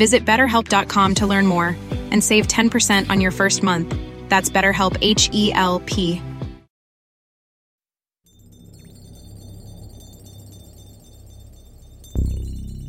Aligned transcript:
Visit 0.00 0.24
betterhelp.com 0.24 1.16
to 1.16 1.26
learn 1.26 1.46
more 1.46 1.76
and 2.10 2.24
save 2.24 2.48
10% 2.48 3.10
on 3.10 3.20
your 3.20 3.30
first 3.30 3.62
month. 3.62 3.94
That's 4.30 4.48
BetterHelp 4.48 4.96
H 5.02 5.28
E 5.34 5.52
L 5.52 5.80
P. 5.80 6.22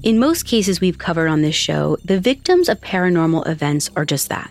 In 0.04 0.20
most 0.20 0.46
cases 0.46 0.80
we've 0.80 0.98
covered 0.98 1.28
on 1.28 1.42
this 1.42 1.54
show, 1.54 1.98
the 2.06 2.18
victims 2.18 2.70
of 2.70 2.80
paranormal 2.80 3.46
events 3.46 3.90
are 3.98 4.06
just 4.06 4.30
that 4.30 4.50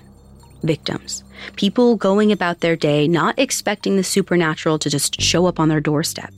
victims. 0.62 1.24
People 1.56 1.96
going 1.96 2.30
about 2.30 2.60
their 2.60 2.76
day 2.76 3.08
not 3.08 3.38
expecting 3.38 3.96
the 3.96 4.04
supernatural 4.04 4.78
to 4.80 4.90
just 4.90 5.18
show 5.18 5.46
up 5.46 5.58
on 5.58 5.70
their 5.70 5.80
doorstep. 5.80 6.34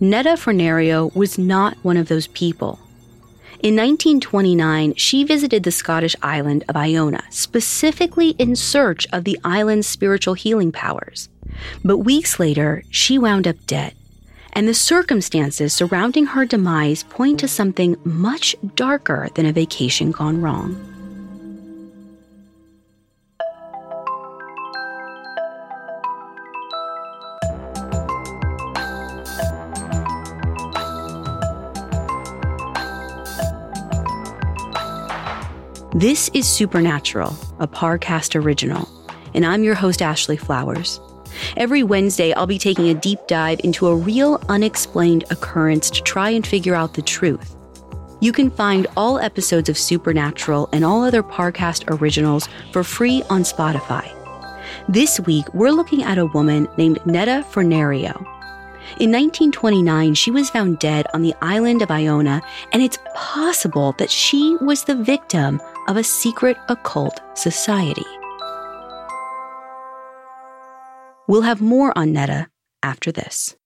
Netta 0.00 0.36
Fornario 0.36 1.14
was 1.14 1.38
not 1.38 1.78
one 1.82 1.96
of 1.96 2.08
those 2.08 2.26
people. 2.26 2.78
In 3.60 3.74
1929, 3.74 4.94
she 4.96 5.24
visited 5.24 5.62
the 5.62 5.70
Scottish 5.70 6.14
island 6.22 6.64
of 6.68 6.76
Iona, 6.76 7.24
specifically 7.30 8.30
in 8.38 8.54
search 8.56 9.06
of 9.12 9.24
the 9.24 9.38
island's 9.44 9.86
spiritual 9.86 10.34
healing 10.34 10.72
powers. 10.72 11.28
But 11.84 11.98
weeks 11.98 12.38
later, 12.38 12.84
she 12.90 13.18
wound 13.18 13.48
up 13.48 13.56
dead 13.66 13.94
and 14.56 14.66
the 14.66 14.74
circumstances 14.74 15.74
surrounding 15.74 16.24
her 16.24 16.46
demise 16.46 17.02
point 17.02 17.38
to 17.38 17.46
something 17.46 17.94
much 18.04 18.56
darker 18.74 19.28
than 19.34 19.44
a 19.44 19.52
vacation 19.52 20.10
gone 20.10 20.40
wrong. 20.40 20.95
This 35.96 36.28
is 36.34 36.46
Supernatural, 36.46 37.34
a 37.58 37.66
Parcast 37.66 38.38
original, 38.38 38.86
and 39.32 39.46
I'm 39.46 39.64
your 39.64 39.74
host, 39.74 40.02
Ashley 40.02 40.36
Flowers. 40.36 41.00
Every 41.56 41.82
Wednesday, 41.82 42.34
I'll 42.34 42.46
be 42.46 42.58
taking 42.58 42.90
a 42.90 42.94
deep 42.94 43.18
dive 43.28 43.60
into 43.64 43.86
a 43.86 43.96
real 43.96 44.38
unexplained 44.50 45.24
occurrence 45.30 45.88
to 45.88 46.02
try 46.02 46.28
and 46.28 46.46
figure 46.46 46.74
out 46.74 46.92
the 46.92 47.00
truth. 47.00 47.56
You 48.20 48.30
can 48.30 48.50
find 48.50 48.86
all 48.94 49.18
episodes 49.18 49.70
of 49.70 49.78
Supernatural 49.78 50.68
and 50.70 50.84
all 50.84 51.02
other 51.02 51.22
Parcast 51.22 51.84
originals 51.88 52.46
for 52.72 52.84
free 52.84 53.22
on 53.30 53.40
Spotify. 53.40 54.06
This 54.90 55.18
week, 55.20 55.46
we're 55.54 55.70
looking 55.70 56.02
at 56.02 56.18
a 56.18 56.26
woman 56.26 56.68
named 56.76 56.98
Netta 57.06 57.42
Fornario. 57.50 58.14
In 59.00 59.10
1929, 59.10 60.12
she 60.12 60.30
was 60.30 60.50
found 60.50 60.78
dead 60.78 61.06
on 61.14 61.22
the 61.22 61.34
island 61.40 61.80
of 61.80 61.90
Iona, 61.90 62.42
and 62.72 62.82
it's 62.82 62.98
possible 63.14 63.94
that 63.96 64.10
she 64.10 64.56
was 64.60 64.84
the 64.84 64.94
victim 64.94 65.58
of 65.88 65.96
a 65.96 66.04
secret 66.04 66.56
occult 66.68 67.20
society. 67.34 68.04
We'll 71.28 71.42
have 71.42 71.60
more 71.60 71.96
on 71.96 72.12
Netta 72.12 72.48
after 72.82 73.10
this. 73.12 73.56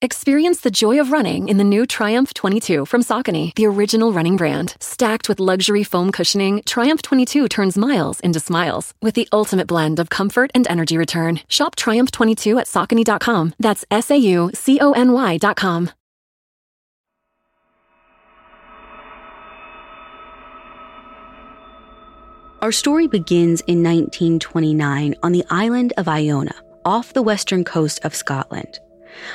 Experience 0.00 0.60
the 0.60 0.70
joy 0.70 1.00
of 1.00 1.10
running 1.10 1.48
in 1.48 1.56
the 1.56 1.64
new 1.64 1.84
Triumph 1.84 2.32
22 2.32 2.86
from 2.86 3.02
Saucony, 3.02 3.52
the 3.56 3.66
original 3.66 4.12
running 4.12 4.36
brand. 4.36 4.76
Stacked 4.78 5.28
with 5.28 5.40
luxury 5.40 5.82
foam 5.82 6.12
cushioning, 6.12 6.62
Triumph 6.64 7.02
22 7.02 7.48
turns 7.48 7.76
miles 7.76 8.20
into 8.20 8.38
smiles 8.38 8.94
with 9.02 9.16
the 9.16 9.28
ultimate 9.32 9.66
blend 9.66 9.98
of 9.98 10.08
comfort 10.08 10.52
and 10.54 10.68
energy 10.68 10.96
return. 10.96 11.40
Shop 11.48 11.74
Triumph 11.74 12.12
22 12.12 12.58
at 12.60 12.66
Saucony.com. 12.66 13.54
That's 13.58 13.84
S 13.90 14.12
A 14.12 14.16
U 14.16 14.52
C 14.54 14.78
O 14.80 14.92
N 14.92 15.10
Y.com. 15.10 15.90
Our 22.60 22.72
story 22.72 23.06
begins 23.06 23.60
in 23.68 23.84
1929 23.84 25.14
on 25.22 25.30
the 25.30 25.44
island 25.48 25.92
of 25.96 26.08
Iona, 26.08 26.54
off 26.84 27.12
the 27.12 27.22
western 27.22 27.62
coast 27.62 28.04
of 28.04 28.16
Scotland. 28.16 28.80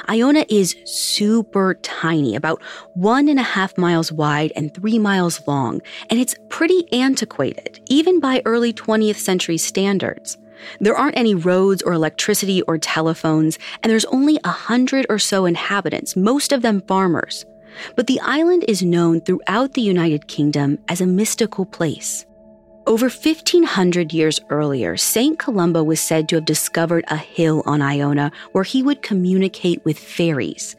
Iona 0.09 0.45
is 0.49 0.75
super 0.83 1.75
tiny, 1.75 2.35
about 2.35 2.61
one 2.95 3.29
and 3.29 3.39
a 3.39 3.43
half 3.43 3.77
miles 3.77 4.11
wide 4.11 4.51
and 4.57 4.73
three 4.73 4.99
miles 4.99 5.47
long, 5.47 5.81
and 6.09 6.19
it's 6.19 6.35
pretty 6.49 6.85
antiquated, 6.91 7.79
even 7.87 8.19
by 8.19 8.41
early 8.43 8.73
20th 8.73 9.19
century 9.19 9.57
standards. 9.57 10.37
There 10.81 10.95
aren't 10.95 11.17
any 11.17 11.33
roads 11.33 11.81
or 11.81 11.93
electricity 11.93 12.61
or 12.63 12.77
telephones, 12.77 13.57
and 13.81 13.89
there's 13.89 14.05
only 14.05 14.37
a 14.43 14.49
hundred 14.49 15.05
or 15.07 15.17
so 15.17 15.45
inhabitants, 15.45 16.17
most 16.17 16.51
of 16.51 16.61
them 16.61 16.81
farmers. 16.81 17.45
But 17.95 18.07
the 18.07 18.19
island 18.19 18.65
is 18.67 18.83
known 18.83 19.21
throughout 19.21 19.75
the 19.75 19.81
United 19.81 20.27
Kingdom 20.27 20.77
as 20.89 20.99
a 20.99 21.07
mystical 21.07 21.65
place. 21.65 22.25
Over 22.85 23.05
1500 23.05 24.11
years 24.11 24.41
earlier, 24.49 24.97
St. 24.97 25.39
Columba 25.39 25.83
was 25.83 26.01
said 26.01 26.27
to 26.27 26.35
have 26.35 26.45
discovered 26.45 27.05
a 27.07 27.15
hill 27.15 27.63
on 27.65 27.81
Iona 27.81 28.29
where 28.51 28.65
he 28.65 28.83
would 28.83 29.01
communicate 29.01 29.83
with 29.85 29.97
fairies. 29.97 30.75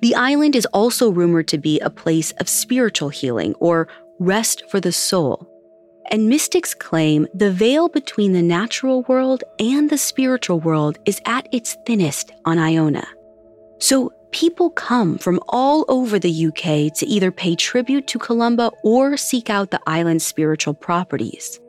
The 0.00 0.16
island 0.16 0.56
is 0.56 0.66
also 0.66 1.10
rumored 1.10 1.46
to 1.48 1.58
be 1.58 1.78
a 1.78 1.90
place 1.90 2.32
of 2.32 2.48
spiritual 2.48 3.08
healing 3.08 3.54
or 3.60 3.86
rest 4.18 4.64
for 4.68 4.80
the 4.80 4.90
soul. 4.90 5.48
And 6.10 6.28
mystics 6.28 6.74
claim 6.74 7.28
the 7.32 7.52
veil 7.52 7.88
between 7.88 8.32
the 8.32 8.42
natural 8.42 9.02
world 9.02 9.44
and 9.60 9.88
the 9.88 9.98
spiritual 9.98 10.58
world 10.58 10.98
is 11.06 11.20
at 11.24 11.48
its 11.52 11.76
thinnest 11.86 12.32
on 12.44 12.58
Iona. 12.58 13.06
So 13.78 14.12
people 14.34 14.68
come 14.68 15.16
from 15.16 15.38
all 15.48 15.84
over 15.86 16.18
the 16.18 16.46
UK 16.46 16.92
to 16.92 17.06
either 17.06 17.30
pay 17.30 17.54
tribute 17.54 18.08
to 18.08 18.18
Columba 18.18 18.72
or 18.82 19.16
seek 19.16 19.48
out 19.48 19.70
the 19.70 19.80
island's 19.86 20.26
spiritual 20.26 20.74
properties. 20.74 21.60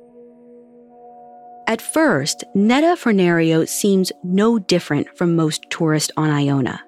At 1.68 1.80
first, 1.80 2.44
Netta 2.56 3.00
Fornario 3.00 3.68
seems 3.68 4.12
no 4.24 4.58
different 4.58 5.16
from 5.16 5.36
most 5.36 5.70
tourists 5.70 6.12
on 6.18 6.32
Iona. 6.32 6.82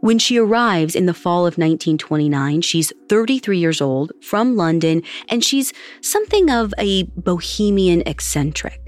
When 0.00 0.18
she 0.18 0.36
arrives 0.38 0.94
in 0.94 1.06
the 1.06 1.14
fall 1.14 1.46
of 1.46 1.56
1929, 1.56 2.60
she's 2.60 2.92
33 3.08 3.58
years 3.58 3.80
old, 3.80 4.12
from 4.22 4.54
London, 4.54 5.02
and 5.30 5.42
she's 5.42 5.72
something 6.02 6.50
of 6.50 6.74
a 6.78 7.04
bohemian 7.16 8.02
eccentric. 8.04 8.85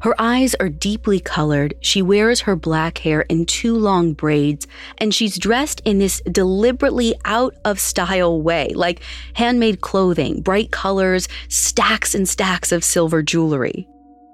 Her 0.00 0.14
eyes 0.16 0.54
are 0.60 0.68
deeply 0.68 1.18
colored, 1.18 1.74
she 1.80 2.02
wears 2.02 2.42
her 2.42 2.54
black 2.54 2.98
hair 2.98 3.22
in 3.22 3.46
two 3.46 3.76
long 3.76 4.12
braids, 4.12 4.64
and 4.98 5.12
she's 5.12 5.36
dressed 5.36 5.82
in 5.84 5.98
this 5.98 6.20
deliberately 6.30 7.16
out 7.24 7.56
of 7.64 7.80
style 7.80 8.40
way, 8.40 8.70
like 8.74 9.02
handmade 9.34 9.80
clothing, 9.80 10.40
bright 10.40 10.70
colors, 10.70 11.26
stacks 11.48 12.14
and 12.14 12.28
stacks 12.28 12.70
of 12.70 12.84
silver 12.84 13.22
jewelry. 13.22 13.88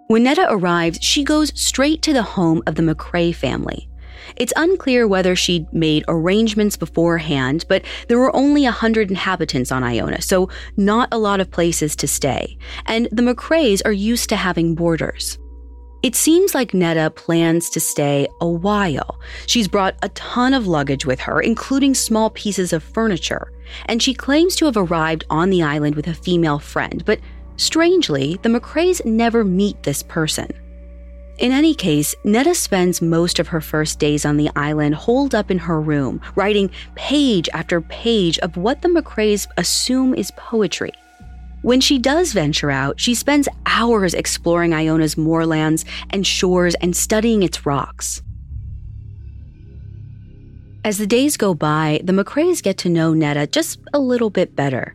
When 0.09 0.25
Netta 0.25 0.47
arrives, 0.51 0.99
she 1.01 1.25
goes 1.25 1.51
straight 1.59 2.03
to 2.03 2.13
the 2.13 2.23
home 2.23 2.63
of 2.67 2.75
the 2.75 2.83
McCrae 2.83 3.35
family. 3.35 3.89
It's 4.37 4.53
unclear 4.57 5.09
whether 5.09 5.35
she'd 5.35 5.73
made 5.73 6.05
arrangements 6.09 6.77
beforehand, 6.77 7.65
but 7.69 7.85
there 8.09 8.19
were 8.19 8.35
only 8.37 8.65
100 8.65 9.09
inhabitants 9.09 9.73
on 9.73 9.83
Iona, 9.83 10.21
so 10.21 10.51
not 10.77 11.09
a 11.11 11.19
lot 11.19 11.41
of 11.41 11.51
places 11.51 11.97
to 11.97 12.07
stay. 12.07 12.59
And 12.85 13.09
the 13.11 13.23
McCraes 13.23 13.81
are 13.87 13.93
used 13.93 14.29
to 14.29 14.37
having 14.37 14.75
boarders. 14.75 15.39
It 16.05 16.15
seems 16.15 16.55
like 16.55 16.75
Netta 16.75 17.09
plans 17.09 17.71
to 17.71 17.81
stay 17.81 18.29
a 18.39 18.47
while. 18.47 19.19
She's 19.47 19.67
brought 19.67 19.95
a 20.03 20.11
ton 20.11 20.53
of 20.53 20.67
luggage 20.67 21.07
with 21.07 21.19
her, 21.21 21.41
including 21.41 21.95
small 21.95 22.29
pieces 22.29 22.75
of 22.75 22.83
furniture, 22.83 23.51
and 23.87 24.03
she 24.03 24.13
claims 24.13 24.55
to 24.57 24.67
have 24.67 24.77
arrived 24.77 25.25
on 25.31 25.49
the 25.49 25.63
island 25.63 25.97
with 25.97 26.07
a 26.07 26.13
female 26.13 26.59
friend, 26.59 27.03
but 27.07 27.21
strangely, 27.57 28.39
the 28.43 28.51
McCraes 28.51 29.03
never 29.07 29.45
meet 29.45 29.83
this 29.83 30.03
person. 30.03 30.51
In 31.39 31.53
any 31.53 31.75
case, 31.75 32.15
Netta 32.23 32.55
spends 32.55 33.01
most 33.01 33.39
of 33.39 33.49
her 33.49 33.63
first 33.63 33.99
days 33.99 34.27
on 34.27 34.37
the 34.37 34.51
island 34.57 34.97
holed 34.97 35.35
up 35.35 35.51
in 35.51 35.57
her 35.57 35.81
room, 35.81 36.21
writing 36.35 36.71
page 36.97 37.49
after 37.55 37.81
page 37.81 38.39
of 38.41 38.59
what 38.59 38.83
the 38.83 38.89
McCraes 38.89 39.47
assume 39.57 40.15
is 40.15 40.31
poetry. 40.37 40.93
When 41.65 41.81
she 41.81 41.99
does 41.99 42.35
venture 42.35 42.71
out, 42.71 43.01
she 43.01 43.15
spends 43.15 43.49
hours 43.65 44.13
exploring 44.13 44.75
Iona's 44.75 45.17
moorlands 45.17 45.87
and 46.11 46.27
shores 46.27 46.75
and 46.75 46.95
studying 46.95 47.43
its 47.43 47.65
rocks. 47.65 48.21
As 50.85 50.99
the 50.99 51.07
days 51.07 51.39
go 51.39 51.55
by, 51.55 52.03
the 52.05 52.13
McCraes 52.13 52.63
get 52.63 52.77
to 52.79 52.91
know 52.91 53.15
Netta 53.15 53.47
just 53.47 53.81
a 53.95 53.99
little 53.99 54.29
bit 54.29 54.55
better. 54.55 54.95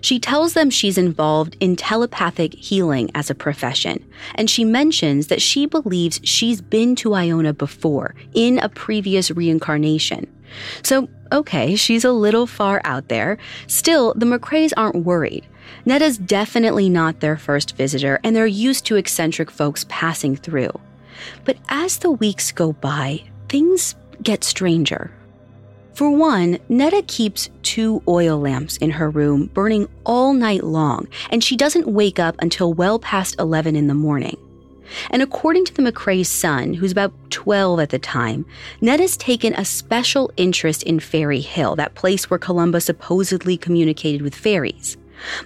She 0.00 0.18
tells 0.18 0.54
them 0.54 0.68
she's 0.68 0.98
involved 0.98 1.56
in 1.60 1.76
telepathic 1.76 2.54
healing 2.54 3.12
as 3.14 3.30
a 3.30 3.34
profession, 3.36 4.04
and 4.34 4.50
she 4.50 4.64
mentions 4.64 5.28
that 5.28 5.40
she 5.40 5.64
believes 5.64 6.20
she's 6.24 6.60
been 6.60 6.96
to 6.96 7.14
Iona 7.14 7.52
before 7.52 8.16
in 8.34 8.58
a 8.58 8.68
previous 8.68 9.30
reincarnation. 9.30 10.26
So, 10.82 11.08
okay, 11.30 11.76
she's 11.76 12.04
a 12.04 12.10
little 12.10 12.48
far 12.48 12.80
out 12.82 13.06
there. 13.06 13.38
Still, 13.68 14.12
the 14.14 14.26
McCraes 14.26 14.72
aren't 14.76 15.04
worried. 15.04 15.46
Netta's 15.84 16.18
definitely 16.18 16.88
not 16.88 17.20
their 17.20 17.36
first 17.36 17.76
visitor, 17.76 18.20
and 18.22 18.34
they're 18.34 18.46
used 18.46 18.86
to 18.86 18.96
eccentric 18.96 19.50
folks 19.50 19.86
passing 19.88 20.36
through. 20.36 20.72
But 21.44 21.58
as 21.68 21.98
the 21.98 22.10
weeks 22.10 22.52
go 22.52 22.72
by, 22.72 23.24
things 23.48 23.94
get 24.22 24.44
stranger. 24.44 25.10
For 25.94 26.10
one, 26.10 26.58
Netta 26.68 27.02
keeps 27.06 27.50
two 27.62 28.02
oil 28.08 28.38
lamps 28.38 28.76
in 28.78 28.90
her 28.92 29.10
room 29.10 29.50
burning 29.52 29.88
all 30.04 30.32
night 30.32 30.64
long, 30.64 31.08
and 31.30 31.44
she 31.44 31.56
doesn't 31.56 31.86
wake 31.86 32.18
up 32.18 32.36
until 32.40 32.72
well 32.72 32.98
past 32.98 33.36
11 33.38 33.76
in 33.76 33.86
the 33.86 33.94
morning. 33.94 34.36
And 35.10 35.22
according 35.22 35.64
to 35.66 35.74
the 35.74 35.82
McCrae's 35.82 36.28
son, 36.28 36.74
who's 36.74 36.92
about 36.92 37.12
12 37.30 37.80
at 37.80 37.90
the 37.90 37.98
time, 37.98 38.44
Netta's 38.80 39.16
taken 39.16 39.54
a 39.54 39.64
special 39.64 40.32
interest 40.36 40.82
in 40.82 41.00
Fairy 41.00 41.40
Hill, 41.40 41.76
that 41.76 41.94
place 41.94 42.28
where 42.28 42.38
Columba 42.38 42.80
supposedly 42.80 43.56
communicated 43.56 44.22
with 44.22 44.34
fairies. 44.34 44.96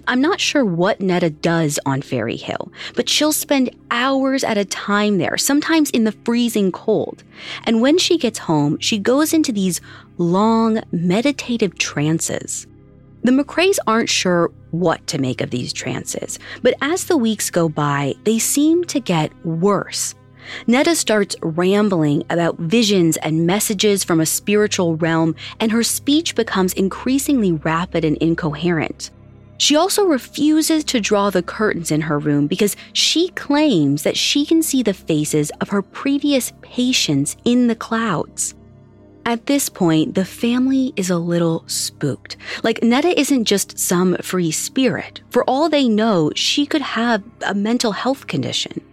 I'm 0.06 0.21
not 0.21 0.41
sure 0.41 0.65
what 0.65 1.00
Netta 1.00 1.31
does 1.31 1.79
on 1.87 2.03
Fairy 2.03 2.37
Hill, 2.37 2.73
but 2.94 3.09
she'll 3.09 3.32
spend 3.32 3.75
hours 3.91 4.44
at 4.44 4.59
a 4.59 4.65
time 4.65 5.19
there, 5.19 5.37
sometimes 5.37 5.91
in 5.91 6.05
the 6.05 6.12
freezing 6.25 6.73
cold. 6.73 7.23
And 7.65 7.81
when 7.81 7.99
she 7.99 8.19
gets 8.19 8.38
home, 8.38 8.79
she 8.81 8.99
goes 8.99 9.32
into 9.32 9.53
these 9.53 9.81
long, 10.19 10.81
meditative 10.93 11.79
trances. 11.79 12.67
The 13.23 13.32
McCraes 13.32 13.79
aren't 13.87 14.11
sure 14.11 14.50
what 14.71 15.06
to 15.06 15.19
make 15.19 15.41
of 15.41 15.50
these 15.50 15.73
trances, 15.73 16.38
but 16.62 16.75
as 16.82 17.05
the 17.06 17.17
weeks 17.17 17.49
go 17.49 17.69
by, 17.69 18.15
they 18.25 18.38
seem 18.38 18.85
to 18.85 19.00
get 19.00 19.32
worse. 19.47 20.15
Netta 20.67 20.94
starts 20.94 21.37
rambling 21.41 22.23
about 22.29 22.59
visions 22.59 23.17
and 23.19 23.47
messages 23.47 24.05
from 24.05 24.21
a 24.21 24.26
spiritual 24.26 24.97
realm, 24.97 25.35
and 25.59 25.73
her 25.73 25.82
speech 25.82 26.35
becomes 26.35 26.75
increasingly 26.75 27.53
rapid 27.53 28.05
and 28.05 28.19
incoherent. 28.19 29.11
She 29.56 29.77
also 29.77 30.05
refuses 30.05 30.85
to 30.85 31.01
draw 31.01 31.31
the 31.31 31.43
curtains 31.43 31.91
in 31.91 32.03
her 32.03 32.19
room 32.19 32.47
because 32.47 32.77
she 32.93 33.29
claims 33.31 34.03
that 34.03 34.17
she 34.17 34.45
can 34.45 34.62
see 34.62 34.83
the 34.83 34.95
faces 34.95 35.51
of 35.61 35.69
her 35.69 35.83
previous 35.83 36.53
patients 36.61 37.37
in 37.45 37.69
the 37.69 37.77
clouds. 37.77 38.55
At 39.27 39.47
this 39.47 39.71
point, 39.71 40.15
the 40.15 40.25
family 40.25 40.93
is 40.97 41.09
a 41.09 41.17
little 41.17 41.65
spooked. 41.67 42.37
Like, 42.62 42.83
Netta 42.83 43.19
isn't 43.19 43.47
just 43.47 43.79
some 43.79 44.17
free 44.19 44.51
spirit. 44.51 45.23
For 45.31 45.45
all 45.45 45.71
they 45.71 45.89
know, 45.89 46.31
she 46.35 46.67
could 46.67 46.83
have 46.83 47.23
a 47.47 47.55
mental 47.55 47.93
health 47.93 48.27
condition. 48.27 48.84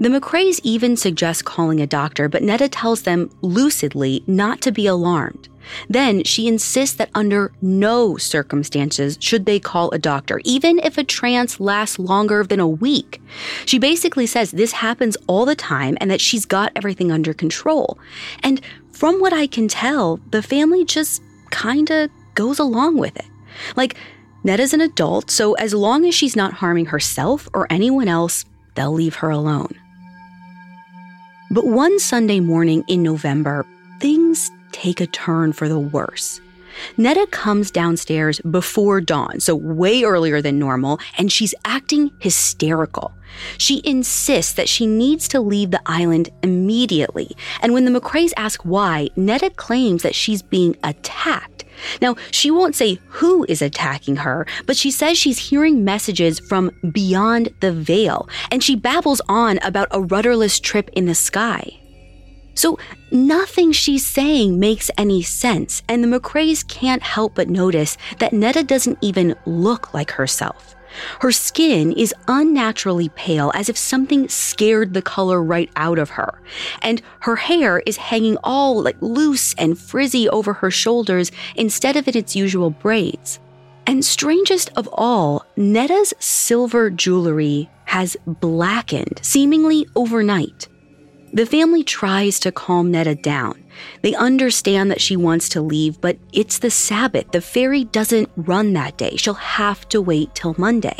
The 0.00 0.08
McCraes 0.08 0.60
even 0.62 0.96
suggest 0.96 1.44
calling 1.44 1.80
a 1.80 1.86
doctor, 1.86 2.28
but 2.28 2.42
Netta 2.42 2.68
tells 2.68 3.02
them 3.02 3.30
lucidly 3.42 4.22
not 4.28 4.60
to 4.60 4.70
be 4.70 4.86
alarmed. 4.86 5.48
Then 5.88 6.22
she 6.22 6.46
insists 6.46 6.96
that 6.96 7.10
under 7.16 7.52
no 7.60 8.16
circumstances 8.16 9.18
should 9.20 9.44
they 9.44 9.58
call 9.58 9.90
a 9.90 9.98
doctor, 9.98 10.40
even 10.44 10.78
if 10.78 10.98
a 10.98 11.04
trance 11.04 11.58
lasts 11.58 11.98
longer 11.98 12.44
than 12.44 12.60
a 12.60 12.68
week. 12.68 13.20
She 13.66 13.80
basically 13.80 14.26
says 14.26 14.52
this 14.52 14.70
happens 14.72 15.16
all 15.26 15.44
the 15.44 15.56
time 15.56 15.98
and 16.00 16.10
that 16.12 16.20
she's 16.20 16.46
got 16.46 16.72
everything 16.76 17.10
under 17.10 17.34
control. 17.34 17.98
And 18.44 18.60
from 18.92 19.20
what 19.20 19.32
I 19.32 19.48
can 19.48 19.66
tell, 19.66 20.20
the 20.30 20.42
family 20.42 20.84
just 20.84 21.22
kinda 21.50 22.08
goes 22.34 22.60
along 22.60 22.98
with 22.98 23.16
it. 23.16 23.26
Like, 23.74 23.96
Netta's 24.44 24.72
an 24.72 24.80
adult, 24.80 25.30
so 25.30 25.54
as 25.54 25.74
long 25.74 26.06
as 26.06 26.14
she's 26.14 26.36
not 26.36 26.54
harming 26.54 26.86
herself 26.86 27.48
or 27.52 27.66
anyone 27.68 28.06
else, 28.06 28.44
they'll 28.76 28.92
leave 28.92 29.16
her 29.16 29.30
alone. 29.30 29.74
But 31.50 31.66
one 31.66 31.98
Sunday 31.98 32.40
morning 32.40 32.84
in 32.88 33.02
November, 33.02 33.64
things 34.00 34.50
take 34.70 35.00
a 35.00 35.06
turn 35.06 35.54
for 35.54 35.66
the 35.66 35.78
worse. 35.78 36.42
Netta 36.98 37.26
comes 37.30 37.70
downstairs 37.70 38.38
before 38.40 39.00
dawn, 39.00 39.40
so 39.40 39.56
way 39.56 40.02
earlier 40.02 40.42
than 40.42 40.58
normal, 40.58 41.00
and 41.16 41.32
she's 41.32 41.54
acting 41.64 42.10
hysterical. 42.18 43.14
She 43.56 43.80
insists 43.82 44.52
that 44.52 44.68
she 44.68 44.86
needs 44.86 45.26
to 45.28 45.40
leave 45.40 45.70
the 45.70 45.80
island 45.86 46.28
immediately, 46.42 47.34
and 47.62 47.72
when 47.72 47.86
the 47.86 47.98
McCraes 47.98 48.32
ask 48.36 48.62
why, 48.62 49.08
Netta 49.16 49.48
claims 49.50 50.02
that 50.02 50.14
she's 50.14 50.42
being 50.42 50.76
attacked. 50.84 51.57
Now, 52.00 52.16
she 52.30 52.50
won't 52.50 52.74
say 52.74 52.98
who 53.08 53.44
is 53.48 53.62
attacking 53.62 54.16
her, 54.16 54.46
but 54.66 54.76
she 54.76 54.90
says 54.90 55.18
she's 55.18 55.50
hearing 55.50 55.84
messages 55.84 56.38
from 56.38 56.70
beyond 56.92 57.54
the 57.60 57.72
veil, 57.72 58.28
and 58.50 58.62
she 58.62 58.76
babbles 58.76 59.20
on 59.28 59.58
about 59.62 59.88
a 59.90 60.00
rudderless 60.00 60.60
trip 60.60 60.90
in 60.92 61.06
the 61.06 61.14
sky. 61.14 61.78
So 62.54 62.76
nothing 63.12 63.70
she's 63.70 64.04
saying 64.04 64.58
makes 64.58 64.90
any 64.98 65.22
sense, 65.22 65.82
and 65.88 66.02
the 66.02 66.08
McCraes 66.08 66.66
can't 66.66 67.02
help 67.02 67.36
but 67.36 67.48
notice 67.48 67.96
that 68.18 68.32
Netta 68.32 68.64
doesn't 68.64 68.98
even 69.00 69.36
look 69.46 69.94
like 69.94 70.10
herself. 70.10 70.74
Her 71.20 71.32
skin 71.32 71.92
is 71.92 72.14
unnaturally 72.26 73.08
pale, 73.10 73.50
as 73.54 73.68
if 73.68 73.76
something 73.76 74.28
scared 74.28 74.94
the 74.94 75.02
color 75.02 75.42
right 75.42 75.70
out 75.76 75.98
of 75.98 76.10
her. 76.10 76.40
And 76.82 77.02
her 77.20 77.36
hair 77.36 77.80
is 77.80 77.96
hanging 77.96 78.36
all 78.42 78.82
like 78.82 78.96
loose 79.00 79.54
and 79.54 79.78
frizzy 79.78 80.28
over 80.28 80.54
her 80.54 80.70
shoulders 80.70 81.32
instead 81.54 81.96
of 81.96 82.08
in 82.08 82.16
its 82.16 82.36
usual 82.36 82.70
braids. 82.70 83.38
And 83.86 84.04
strangest 84.04 84.70
of 84.76 84.88
all, 84.92 85.46
Netta's 85.56 86.12
silver 86.18 86.90
jewelry 86.90 87.70
has 87.86 88.16
blackened, 88.26 89.20
seemingly 89.22 89.86
overnight. 89.96 90.68
The 91.32 91.46
family 91.46 91.84
tries 91.84 92.40
to 92.40 92.52
calm 92.52 92.90
Netta 92.90 93.14
down. 93.14 93.62
They 94.02 94.14
understand 94.14 94.90
that 94.90 95.00
she 95.00 95.16
wants 95.16 95.48
to 95.50 95.60
leave, 95.60 96.00
but 96.00 96.18
it's 96.32 96.58
the 96.58 96.70
Sabbath. 96.70 97.30
The 97.32 97.40
ferry 97.40 97.84
doesn't 97.84 98.30
run 98.36 98.72
that 98.72 98.96
day. 98.96 99.16
She'll 99.16 99.34
have 99.34 99.88
to 99.90 100.00
wait 100.00 100.34
till 100.34 100.54
Monday. 100.58 100.98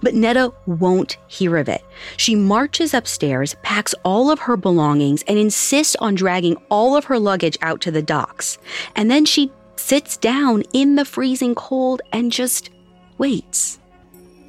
But 0.00 0.14
Netta 0.14 0.52
won't 0.66 1.18
hear 1.26 1.56
of 1.56 1.68
it. 1.68 1.84
She 2.16 2.36
marches 2.36 2.94
upstairs, 2.94 3.56
packs 3.62 3.94
all 4.04 4.30
of 4.30 4.38
her 4.38 4.56
belongings, 4.56 5.22
and 5.26 5.38
insists 5.38 5.96
on 5.96 6.14
dragging 6.14 6.56
all 6.70 6.96
of 6.96 7.06
her 7.06 7.18
luggage 7.18 7.58
out 7.60 7.80
to 7.82 7.90
the 7.90 8.02
docks. 8.02 8.58
And 8.94 9.10
then 9.10 9.24
she 9.24 9.50
sits 9.76 10.16
down 10.16 10.62
in 10.72 10.94
the 10.94 11.04
freezing 11.04 11.56
cold 11.56 12.00
and 12.12 12.30
just 12.30 12.70
waits 13.18 13.80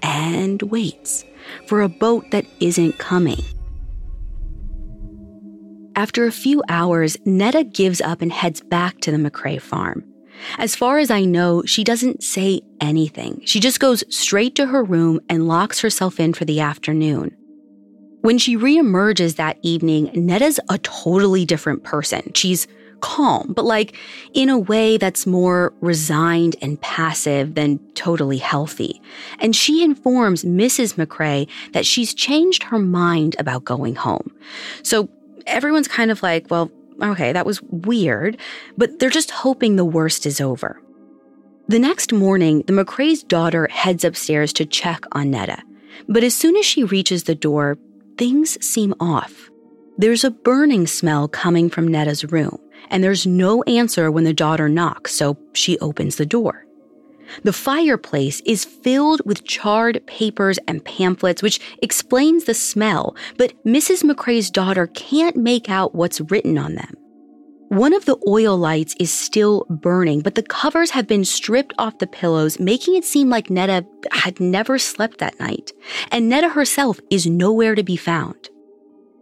and 0.03 0.61
waits. 0.61 1.25
for 1.67 1.81
a 1.81 1.89
boat 1.89 2.29
that 2.31 2.45
isn't 2.59 2.97
coming. 2.97 3.39
After 5.95 6.25
a 6.25 6.31
few 6.31 6.61
hours, 6.67 7.15
Netta 7.23 7.63
gives 7.63 8.01
up 8.01 8.21
and 8.21 8.31
heads 8.31 8.59
back 8.59 8.99
to 9.01 9.11
the 9.11 9.17
McCrae 9.17 9.61
farm. 9.61 10.03
As 10.57 10.75
far 10.75 10.99
as 10.99 11.09
I 11.09 11.23
know, 11.23 11.63
she 11.63 11.85
doesn't 11.85 12.21
say 12.21 12.61
anything. 12.81 13.41
She 13.45 13.61
just 13.61 13.79
goes 13.79 14.03
straight 14.13 14.55
to 14.55 14.65
her 14.65 14.83
room 14.83 15.21
and 15.29 15.47
locks 15.47 15.79
herself 15.79 16.19
in 16.19 16.33
for 16.33 16.43
the 16.43 16.59
afternoon. 16.59 17.35
When 18.21 18.37
she 18.37 18.57
reemerges 18.57 19.37
that 19.37 19.57
evening, 19.61 20.11
Netta's 20.13 20.59
a 20.69 20.77
totally 20.79 21.45
different 21.45 21.83
person. 21.83 22.33
She's 22.33 22.67
calm, 23.01 23.53
but 23.55 23.65
like 23.65 23.95
in 24.33 24.49
a 24.49 24.57
way 24.57 24.97
that's 24.97 25.27
more 25.27 25.73
resigned 25.79 26.55
and 26.61 26.81
passive 26.81 27.55
than 27.55 27.79
totally 27.93 28.37
healthy. 28.37 29.01
And 29.39 29.55
she 29.55 29.83
informs 29.83 30.43
Mrs. 30.43 30.95
McCrae 30.95 31.47
that 31.73 31.85
she's 31.85 32.13
changed 32.13 32.63
her 32.63 32.79
mind 32.79 33.35
about 33.37 33.63
going 33.63 33.95
home. 33.95 34.33
So 34.81 35.07
everyone's 35.47 35.87
kind 35.87 36.11
of 36.11 36.23
like, 36.23 36.47
well, 36.49 36.71
okay, 37.01 37.33
that 37.33 37.45
was 37.45 37.61
weird, 37.63 38.37
but 38.77 38.99
they're 38.99 39.09
just 39.09 39.31
hoping 39.31 39.75
the 39.75 39.85
worst 39.85 40.25
is 40.25 40.39
over. 40.41 40.81
The 41.67 41.79
next 41.79 42.13
morning, 42.13 42.63
the 42.67 42.73
McCrae's 42.73 43.23
daughter 43.23 43.67
heads 43.71 44.03
upstairs 44.03 44.53
to 44.53 44.65
check 44.65 45.03
on 45.13 45.31
Netta. 45.31 45.61
But 46.07 46.23
as 46.23 46.35
soon 46.35 46.55
as 46.57 46.65
she 46.65 46.83
reaches 46.83 47.23
the 47.23 47.35
door, 47.35 47.77
things 48.17 48.63
seem 48.63 48.93
off. 48.99 49.49
There's 49.97 50.23
a 50.23 50.31
burning 50.31 50.87
smell 50.87 51.27
coming 51.27 51.69
from 51.69 51.87
Netta's 51.87 52.25
room, 52.25 52.59
and 52.89 53.03
there's 53.03 53.25
no 53.25 53.63
answer 53.63 54.11
when 54.11 54.25
the 54.25 54.33
daughter 54.33 54.69
knocks, 54.69 55.13
so 55.13 55.37
she 55.53 55.79
opens 55.79 56.17
the 56.17 56.25
door. 56.25 56.64
The 57.43 57.53
fireplace 57.53 58.41
is 58.45 58.65
filled 58.65 59.21
with 59.25 59.45
charred 59.45 60.05
papers 60.07 60.59
and 60.67 60.83
pamphlets, 60.83 61.41
which 61.41 61.59
explains 61.81 62.45
the 62.45 62.53
smell, 62.53 63.15
but 63.37 63.53
Mrs. 63.65 64.03
McCrae's 64.03 64.49
daughter 64.49 64.87
can't 64.87 65.35
make 65.35 65.69
out 65.69 65.95
what's 65.95 66.21
written 66.21 66.57
on 66.57 66.75
them. 66.75 66.95
One 67.69 67.93
of 67.93 68.05
the 68.05 68.17
oil 68.27 68.57
lights 68.57 68.95
is 68.99 69.11
still 69.11 69.65
burning, 69.69 70.21
but 70.21 70.35
the 70.35 70.43
covers 70.43 70.91
have 70.91 71.07
been 71.07 71.25
stripped 71.25 71.73
off 71.79 71.97
the 71.97 72.07
pillows, 72.07 72.59
making 72.59 72.95
it 72.95 73.03
seem 73.03 73.29
like 73.29 73.49
Netta 73.49 73.85
had 74.11 74.39
never 74.39 74.77
slept 74.77 75.17
that 75.17 75.39
night. 75.39 75.73
And 76.11 76.29
Netta 76.29 76.49
herself 76.49 76.99
is 77.09 77.25
nowhere 77.25 77.73
to 77.73 77.83
be 77.83 77.97
found. 77.97 78.49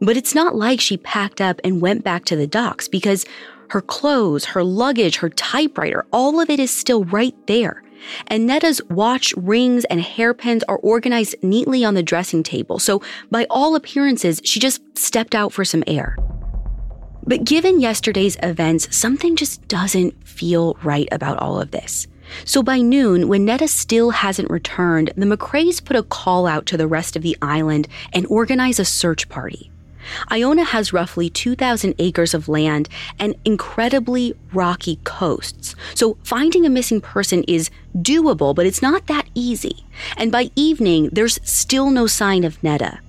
But 0.02 0.18
it's 0.18 0.36
not 0.36 0.56
like 0.56 0.82
she 0.82 0.98
packed 0.98 1.40
up 1.40 1.62
and 1.64 1.82
went 1.82 2.04
back 2.04 2.26
to 2.26 2.36
the 2.36 2.48
docks 2.48 2.90
because 2.90 3.26
her 3.70 3.82
clothes, 3.82 4.46
her 4.46 4.64
luggage, 4.64 5.18
her 5.18 5.30
typewriter, 5.30 6.06
all 6.12 6.42
of 6.42 6.50
it 6.50 6.60
is 6.60 6.70
still 6.70 7.06
right 7.06 7.36
there. 7.48 7.83
And 8.28 8.46
Netta's 8.46 8.82
watch, 8.90 9.34
rings, 9.38 9.86
and 9.86 10.02
hairpins 10.02 10.64
are 10.68 10.78
organized 10.78 11.36
neatly 11.42 11.84
on 11.84 11.94
the 11.94 12.04
dressing 12.04 12.44
table, 12.44 12.80
so 12.80 13.02
by 13.32 13.46
all 13.50 13.76
appearances, 13.76 14.42
she 14.44 14.60
just 14.60 14.82
stepped 14.98 15.36
out 15.36 15.54
for 15.54 15.66
some 15.66 15.84
air. 15.88 16.18
But 17.26 17.46
given 17.46 17.80
yesterday's 17.80 18.38
events, 18.44 18.94
something 18.96 19.36
just 19.36 19.66
doesn't 19.68 20.28
feel 20.28 20.78
right 20.84 21.08
about 21.12 21.40
all 21.40 21.62
of 21.62 21.72
this. 21.72 22.08
So 22.46 22.64
by 22.64 22.80
noon, 22.82 23.28
when 23.28 23.46
Netta 23.46 23.68
still 23.68 24.12
hasn't 24.12 24.50
returned, 24.50 25.12
the 25.16 25.26
McCraes 25.26 25.84
put 25.84 25.96
a 25.96 26.04
call 26.04 26.48
out 26.48 26.66
to 26.68 26.78
the 26.78 26.88
rest 26.88 27.16
of 27.16 27.22
the 27.22 27.38
island 27.42 27.88
and 28.12 28.26
organize 28.28 28.80
a 28.80 28.86
search 28.86 29.30
party. 29.30 29.72
Iona 30.32 30.64
has 30.64 30.94
roughly 30.94 31.30
2,000 31.30 31.96
acres 32.00 32.34
of 32.34 32.48
land 32.48 32.90
and 33.20 33.36
incredibly 33.46 34.36
rocky 34.52 35.00
coasts. 35.04 35.76
So 35.96 36.18
finding 36.24 36.66
a 36.66 36.70
missing 36.70 37.02
person 37.02 37.44
is 37.44 37.70
doable, 37.98 38.56
but 38.56 38.66
it's 38.66 38.82
not 38.82 39.08
that 39.08 39.28
easy. 39.36 39.86
And 40.18 40.32
by 40.32 40.52
evening, 40.56 41.10
there's 41.12 41.40
still 41.44 41.90
no 41.92 42.08
sign 42.08 42.44
of 42.44 42.62
Netta. 42.64 43.00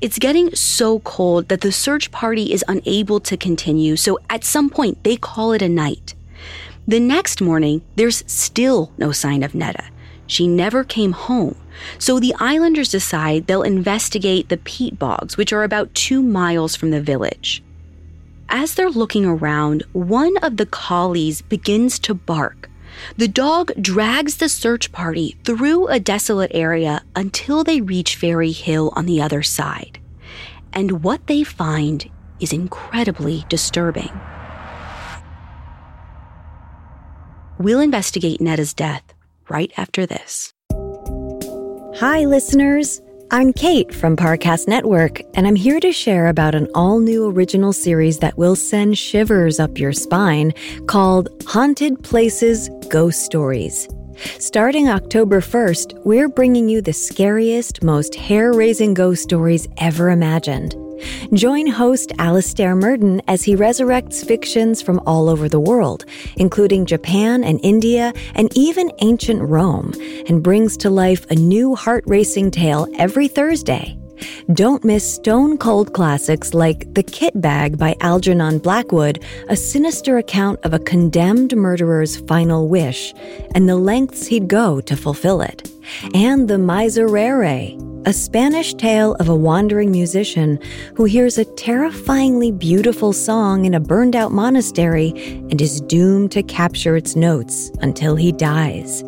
It's 0.00 0.18
getting 0.18 0.54
so 0.54 1.00
cold 1.00 1.48
that 1.48 1.60
the 1.60 1.72
search 1.72 2.10
party 2.10 2.52
is 2.52 2.64
unable 2.68 3.20
to 3.20 3.36
continue, 3.36 3.96
so 3.96 4.18
at 4.30 4.44
some 4.44 4.70
point 4.70 5.04
they 5.04 5.16
call 5.16 5.52
it 5.52 5.60
a 5.60 5.68
night. 5.68 6.14
The 6.88 7.00
next 7.00 7.42
morning, 7.42 7.82
there's 7.96 8.24
still 8.26 8.92
no 8.96 9.12
sign 9.12 9.42
of 9.42 9.54
Netta. 9.54 9.84
She 10.30 10.46
never 10.46 10.84
came 10.84 11.10
home. 11.10 11.56
So 11.98 12.20
the 12.20 12.36
islanders 12.38 12.88
decide 12.88 13.48
they'll 13.48 13.64
investigate 13.64 14.48
the 14.48 14.58
peat 14.58 14.96
bogs, 14.96 15.36
which 15.36 15.52
are 15.52 15.64
about 15.64 15.92
two 15.92 16.22
miles 16.22 16.76
from 16.76 16.92
the 16.92 17.00
village. 17.02 17.64
As 18.48 18.74
they're 18.74 18.90
looking 18.90 19.24
around, 19.24 19.82
one 19.92 20.36
of 20.36 20.56
the 20.56 20.66
collies 20.66 21.42
begins 21.42 21.98
to 22.00 22.14
bark. 22.14 22.70
The 23.16 23.26
dog 23.26 23.72
drags 23.80 24.36
the 24.36 24.48
search 24.48 24.92
party 24.92 25.36
through 25.42 25.88
a 25.88 25.98
desolate 25.98 26.52
area 26.54 27.02
until 27.16 27.64
they 27.64 27.80
reach 27.80 28.14
Fairy 28.14 28.52
Hill 28.52 28.92
on 28.94 29.06
the 29.06 29.20
other 29.20 29.42
side. 29.42 29.98
And 30.72 31.02
what 31.02 31.26
they 31.26 31.42
find 31.42 32.08
is 32.38 32.52
incredibly 32.52 33.46
disturbing. 33.48 34.12
We'll 37.58 37.80
investigate 37.80 38.40
Netta's 38.40 38.72
death 38.72 39.02
right 39.50 39.72
after 39.76 40.06
this. 40.06 40.52
Hi, 41.98 42.24
listeners. 42.24 43.02
I'm 43.32 43.52
Kate 43.52 43.94
from 43.94 44.16
Parcast 44.16 44.66
Network, 44.66 45.20
and 45.34 45.46
I'm 45.46 45.54
here 45.54 45.78
to 45.78 45.92
share 45.92 46.26
about 46.26 46.56
an 46.56 46.66
all 46.74 46.98
new 46.98 47.30
original 47.30 47.72
series 47.72 48.18
that 48.18 48.36
will 48.36 48.56
send 48.56 48.98
shivers 48.98 49.60
up 49.60 49.78
your 49.78 49.92
spine 49.92 50.52
called 50.86 51.28
Haunted 51.46 52.02
Places 52.02 52.68
Ghost 52.88 53.22
Stories. 53.22 53.86
Starting 54.38 54.88
October 54.88 55.40
1st, 55.40 56.04
we're 56.04 56.28
bringing 56.28 56.68
you 56.68 56.82
the 56.82 56.92
scariest, 56.92 57.82
most 57.84 58.14
hair 58.14 58.52
raising 58.52 58.94
ghost 58.94 59.22
stories 59.22 59.68
ever 59.78 60.10
imagined. 60.10 60.74
Join 61.32 61.66
host 61.66 62.12
Alastair 62.18 62.74
Murden 62.74 63.22
as 63.28 63.42
he 63.42 63.54
resurrects 63.54 64.26
fictions 64.26 64.82
from 64.82 65.00
all 65.06 65.28
over 65.28 65.48
the 65.48 65.60
world, 65.60 66.04
including 66.36 66.86
Japan 66.86 67.44
and 67.44 67.60
India 67.62 68.12
and 68.34 68.50
even 68.56 68.90
ancient 69.00 69.42
Rome, 69.42 69.92
and 70.28 70.42
brings 70.42 70.76
to 70.78 70.90
life 70.90 71.24
a 71.30 71.34
new 71.34 71.74
heart 71.74 72.04
racing 72.06 72.50
tale 72.50 72.86
every 72.98 73.28
Thursday. 73.28 73.96
Don't 74.52 74.84
miss 74.84 75.14
stone 75.14 75.56
cold 75.56 75.94
classics 75.94 76.52
like 76.52 76.92
The 76.94 77.02
Kit 77.02 77.40
Bag 77.40 77.78
by 77.78 77.96
Algernon 78.00 78.58
Blackwood, 78.58 79.24
a 79.48 79.56
sinister 79.56 80.18
account 80.18 80.60
of 80.62 80.74
a 80.74 80.78
condemned 80.78 81.56
murderer's 81.56 82.16
final 82.16 82.68
wish 82.68 83.14
and 83.54 83.68
the 83.68 83.76
lengths 83.76 84.26
he'd 84.26 84.48
go 84.48 84.80
to 84.82 84.96
fulfill 84.96 85.40
it, 85.40 85.70
and 86.14 86.48
The 86.48 86.58
Miserere, 86.58 87.89
a 88.06 88.12
Spanish 88.12 88.72
tale 88.74 89.14
of 89.16 89.28
a 89.28 89.34
wandering 89.34 89.90
musician 89.90 90.58
who 90.94 91.04
hears 91.04 91.36
a 91.36 91.44
terrifyingly 91.44 92.50
beautiful 92.50 93.12
song 93.12 93.66
in 93.66 93.74
a 93.74 93.80
burned 93.80 94.16
out 94.16 94.32
monastery 94.32 95.12
and 95.50 95.60
is 95.60 95.82
doomed 95.82 96.32
to 96.32 96.42
capture 96.42 96.96
its 96.96 97.14
notes 97.14 97.70
until 97.80 98.16
he 98.16 98.32
dies. 98.32 99.04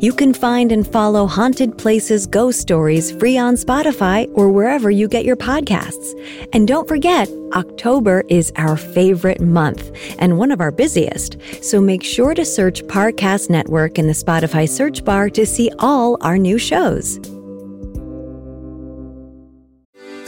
You 0.00 0.12
can 0.12 0.34
find 0.34 0.70
and 0.70 0.86
follow 0.86 1.26
Haunted 1.26 1.78
Places 1.78 2.26
Ghost 2.26 2.60
Stories 2.60 3.10
free 3.12 3.38
on 3.38 3.54
Spotify 3.54 4.30
or 4.34 4.50
wherever 4.50 4.90
you 4.90 5.08
get 5.08 5.24
your 5.24 5.36
podcasts. 5.36 6.12
And 6.52 6.68
don't 6.68 6.86
forget, 6.86 7.28
October 7.54 8.22
is 8.28 8.52
our 8.56 8.76
favorite 8.76 9.40
month 9.40 9.90
and 10.18 10.38
one 10.38 10.52
of 10.52 10.60
our 10.60 10.70
busiest. 10.70 11.38
So 11.62 11.80
make 11.80 12.04
sure 12.04 12.34
to 12.34 12.44
search 12.44 12.82
Parcast 12.84 13.50
Network 13.50 13.98
in 13.98 14.06
the 14.06 14.12
Spotify 14.12 14.68
search 14.68 15.04
bar 15.04 15.30
to 15.30 15.46
see 15.46 15.70
all 15.78 16.18
our 16.20 16.38
new 16.38 16.58
shows. 16.58 17.18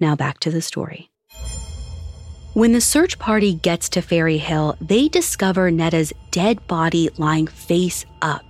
Now 0.00 0.14
back 0.14 0.38
to 0.40 0.50
the 0.50 0.62
story. 0.62 1.10
When 2.54 2.72
the 2.72 2.80
search 2.80 3.18
party 3.18 3.54
gets 3.54 3.88
to 3.90 4.02
Fairy 4.02 4.38
Hill, 4.38 4.76
they 4.80 5.08
discover 5.08 5.70
Netta's 5.70 6.12
dead 6.30 6.66
body 6.66 7.08
lying 7.16 7.46
face 7.46 8.04
up. 8.22 8.44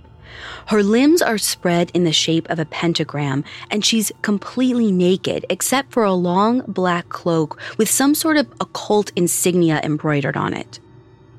Her 0.67 0.83
limbs 0.83 1.21
are 1.21 1.37
spread 1.37 1.91
in 1.93 2.03
the 2.05 2.11
shape 2.11 2.49
of 2.49 2.59
a 2.59 2.65
pentagram, 2.65 3.43
and 3.69 3.83
she's 3.83 4.11
completely 4.21 4.91
naked 4.91 5.45
except 5.49 5.91
for 5.91 6.03
a 6.03 6.13
long 6.13 6.61
black 6.67 7.09
cloak 7.09 7.59
with 7.77 7.89
some 7.89 8.15
sort 8.15 8.37
of 8.37 8.47
occult 8.61 9.11
insignia 9.15 9.81
embroidered 9.83 10.37
on 10.37 10.53
it. 10.53 10.79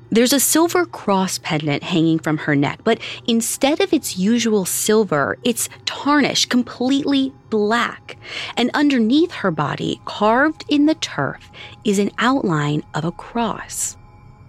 There's 0.09 0.33
a 0.33 0.41
silver 0.41 0.85
cross 0.85 1.37
pendant 1.37 1.83
hanging 1.83 2.19
from 2.19 2.37
her 2.39 2.55
neck, 2.55 2.81
but 2.83 2.99
instead 3.27 3.79
of 3.79 3.93
its 3.93 4.17
usual 4.17 4.65
silver, 4.65 5.37
it's 5.43 5.69
tarnished 5.85 6.49
completely 6.49 7.33
black. 7.51 8.17
And 8.57 8.71
underneath 8.73 9.31
her 9.31 9.51
body, 9.51 10.01
carved 10.05 10.65
in 10.67 10.87
the 10.87 10.95
turf, 10.95 11.51
is 11.83 11.99
an 11.99 12.09
outline 12.17 12.81
of 12.95 13.05
a 13.05 13.11
cross. 13.11 13.95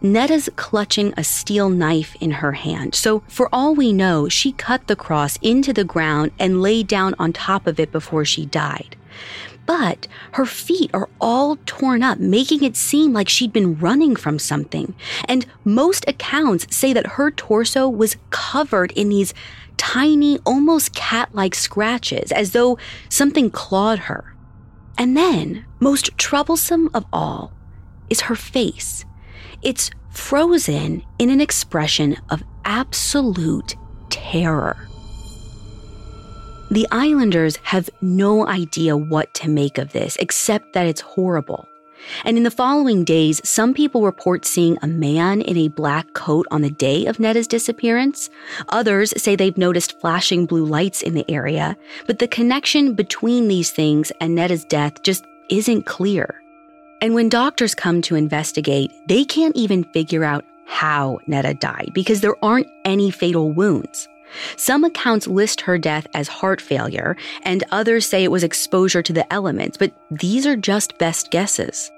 Netta's 0.01 0.49
clutching 0.57 1.13
a 1.17 1.23
steel 1.23 1.69
knife 1.69 2.17
in 2.21 2.31
her 2.31 2.53
hand, 2.53 2.95
so 2.95 3.23
for 3.29 3.49
all 3.53 3.75
we 3.75 3.93
know, 3.93 4.29
she 4.29 4.51
cut 4.53 4.87
the 4.87 4.97
cross 4.97 5.39
into 5.43 5.73
the 5.73 5.85
ground 5.85 6.33
and 6.41 6.63
lay 6.63 6.83
down 6.83 7.15
on 7.19 7.33
top 7.33 7.69
of 7.69 7.79
it 7.79 7.93
before 7.93 8.25
she 8.25 8.47
died 8.47 8.97
but 9.67 10.09
her 10.33 10.47
feet 10.47 10.91
are 10.93 11.09
all 11.21 11.57
torn 11.67 12.03
up, 12.03 12.19
making 12.19 12.63
it 12.63 12.77
seem 12.77 13.13
like 13.13 13.29
she'd 13.29 13.53
been 13.53 13.79
running 13.79 14.17
from 14.17 14.39
something. 14.39 14.95
And 15.27 15.47
most 15.65 16.05
accounts 16.09 16.75
say 16.75 16.93
that 16.93 17.07
her 17.19 17.31
torso 17.31 17.89
was 17.89 18.17
covered 18.31 18.93
in 18.93 19.09
these 19.09 19.35
tiny, 19.83 20.39
almost 20.47 20.95
cat 20.95 21.35
like 21.35 21.57
scratches, 21.57 22.31
as 22.31 22.53
though 22.53 22.79
something 23.09 23.51
clawed 23.51 23.99
her. 23.99 24.33
And 24.97 25.17
then, 25.17 25.65
most 25.81 26.17
troublesome 26.17 26.89
of 26.95 27.05
all, 27.13 27.53
is 28.09 28.21
her 28.21 28.37
face. 28.37 29.05
It's 29.61 29.91
frozen 30.13 31.03
in 31.19 31.31
an 31.31 31.41
expression 31.41 32.17
of 32.31 32.45
absolute 32.65 33.75
terror. 34.09 34.77
The 36.71 36.87
islanders 36.93 37.57
have 37.65 37.91
no 38.01 38.47
idea 38.47 38.97
what 38.97 39.35
to 39.35 39.49
make 39.49 39.79
of 39.79 39.93
this, 39.93 40.17
except 40.21 40.75
that 40.75 40.87
it's 40.87 41.01
horrible. 41.01 41.67
And 42.25 42.37
in 42.37 42.43
the 42.43 42.51
following 42.51 43.05
days, 43.05 43.41
some 43.49 43.75
people 43.75 44.03
report 44.03 44.45
seeing 44.45 44.79
a 44.83 44.87
man 44.87 45.41
in 45.41 45.57
a 45.57 45.69
black 45.69 46.13
coat 46.13 46.47
on 46.51 46.63
the 46.63 46.71
day 46.71 47.07
of 47.07 47.19
Netta's 47.19 47.47
disappearance. 47.47 48.31
Others 48.69 49.15
say 49.17 49.37
they've 49.37 49.57
noticed 49.59 50.01
flashing 50.01 50.47
blue 50.47 50.65
lights 50.65 51.03
in 51.03 51.15
the 51.15 51.31
area, 51.31 51.77
but 52.07 52.19
the 52.19 52.29
connection 52.29 52.95
between 52.95 53.49
these 53.49 53.71
things 53.71 54.13
and 54.21 54.35
Netta's 54.35 54.65
death 54.65 55.03
just 55.03 55.25
isn't 55.49 55.87
clear. 55.87 56.43
And 57.01 57.15
when 57.15 57.29
doctors 57.29 57.75
come 57.75 58.01
to 58.03 58.15
investigate, 58.15 58.93
they 59.09 59.25
can't 59.25 59.57
even 59.57 59.85
figure 59.93 60.25
out 60.25 60.45
how 60.67 61.19
Netta 61.27 61.55
died 61.55 61.91
because 61.93 62.21
there 62.21 62.43
aren't 62.45 62.69
any 62.85 63.11
fatal 63.11 63.53
wounds. 63.53 64.09
Some 64.57 64.85
accounts 64.85 65.27
list 65.27 65.63
her 65.63 65.79
death 65.79 66.07
as 66.15 66.29
heart 66.29 66.61
failure, 66.61 67.17
and 67.43 67.65
others 67.71 68.07
say 68.07 68.25
it 68.25 68.31
was 68.31 68.45
exposure 68.45 69.03
to 69.03 69.13
the 69.13 69.31
elements, 69.33 69.77
but 69.77 69.93
these 70.11 70.47
are 70.47 70.57
just 70.57 70.99
best 70.99 71.31
guesses. 71.31 71.91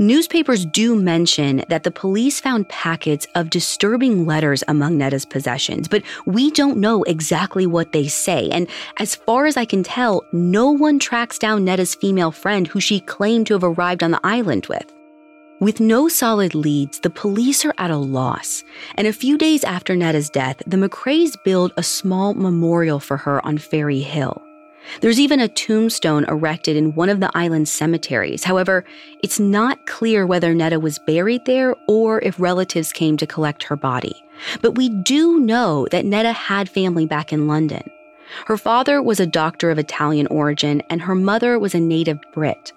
Newspapers 0.00 0.64
do 0.64 0.94
mention 0.94 1.64
that 1.68 1.82
the 1.82 1.90
police 1.90 2.38
found 2.38 2.68
packets 2.68 3.26
of 3.34 3.50
disturbing 3.50 4.26
letters 4.26 4.62
among 4.68 4.96
Netta's 4.96 5.24
possessions, 5.24 5.88
but 5.88 6.04
we 6.24 6.52
don't 6.52 6.76
know 6.76 7.02
exactly 7.02 7.66
what 7.66 7.90
they 7.90 8.06
say. 8.06 8.48
And 8.50 8.68
as 8.98 9.16
far 9.16 9.46
as 9.46 9.56
I 9.56 9.64
can 9.64 9.82
tell, 9.82 10.24
no 10.30 10.70
one 10.70 11.00
tracks 11.00 11.36
down 11.36 11.64
Netta's 11.64 11.96
female 11.96 12.30
friend 12.30 12.68
who 12.68 12.78
she 12.78 13.00
claimed 13.00 13.48
to 13.48 13.54
have 13.54 13.64
arrived 13.64 14.04
on 14.04 14.12
the 14.12 14.20
island 14.22 14.66
with. 14.66 14.86
With 15.60 15.80
no 15.80 16.06
solid 16.06 16.54
leads, 16.54 17.00
the 17.00 17.10
police 17.10 17.64
are 17.64 17.74
at 17.78 17.90
a 17.90 17.96
loss. 17.96 18.62
And 18.94 19.08
a 19.08 19.12
few 19.12 19.36
days 19.36 19.64
after 19.64 19.96
Netta's 19.96 20.30
death, 20.30 20.62
the 20.68 20.76
McCraes 20.76 21.36
build 21.42 21.72
a 21.76 21.82
small 21.82 22.34
memorial 22.34 23.00
for 23.00 23.16
her 23.16 23.44
on 23.44 23.58
Fairy 23.58 23.98
Hill. 23.98 24.40
There's 25.00 25.18
even 25.18 25.40
a 25.40 25.48
tombstone 25.48 26.24
erected 26.28 26.76
in 26.76 26.94
one 26.94 27.08
of 27.08 27.18
the 27.18 27.30
island's 27.34 27.72
cemeteries. 27.72 28.44
However, 28.44 28.84
it's 29.20 29.40
not 29.40 29.84
clear 29.86 30.24
whether 30.26 30.54
Netta 30.54 30.78
was 30.78 31.00
buried 31.00 31.44
there 31.44 31.74
or 31.88 32.20
if 32.22 32.38
relatives 32.38 32.92
came 32.92 33.16
to 33.16 33.26
collect 33.26 33.64
her 33.64 33.76
body. 33.76 34.14
But 34.62 34.76
we 34.76 34.88
do 34.88 35.40
know 35.40 35.88
that 35.90 36.04
Netta 36.04 36.32
had 36.32 36.68
family 36.68 37.04
back 37.04 37.32
in 37.32 37.48
London. 37.48 37.82
Her 38.46 38.56
father 38.56 39.02
was 39.02 39.18
a 39.18 39.26
doctor 39.26 39.72
of 39.72 39.78
Italian 39.78 40.28
origin, 40.28 40.82
and 40.88 41.02
her 41.02 41.16
mother 41.16 41.58
was 41.58 41.74
a 41.74 41.80
native 41.80 42.20
Brit. 42.32 42.72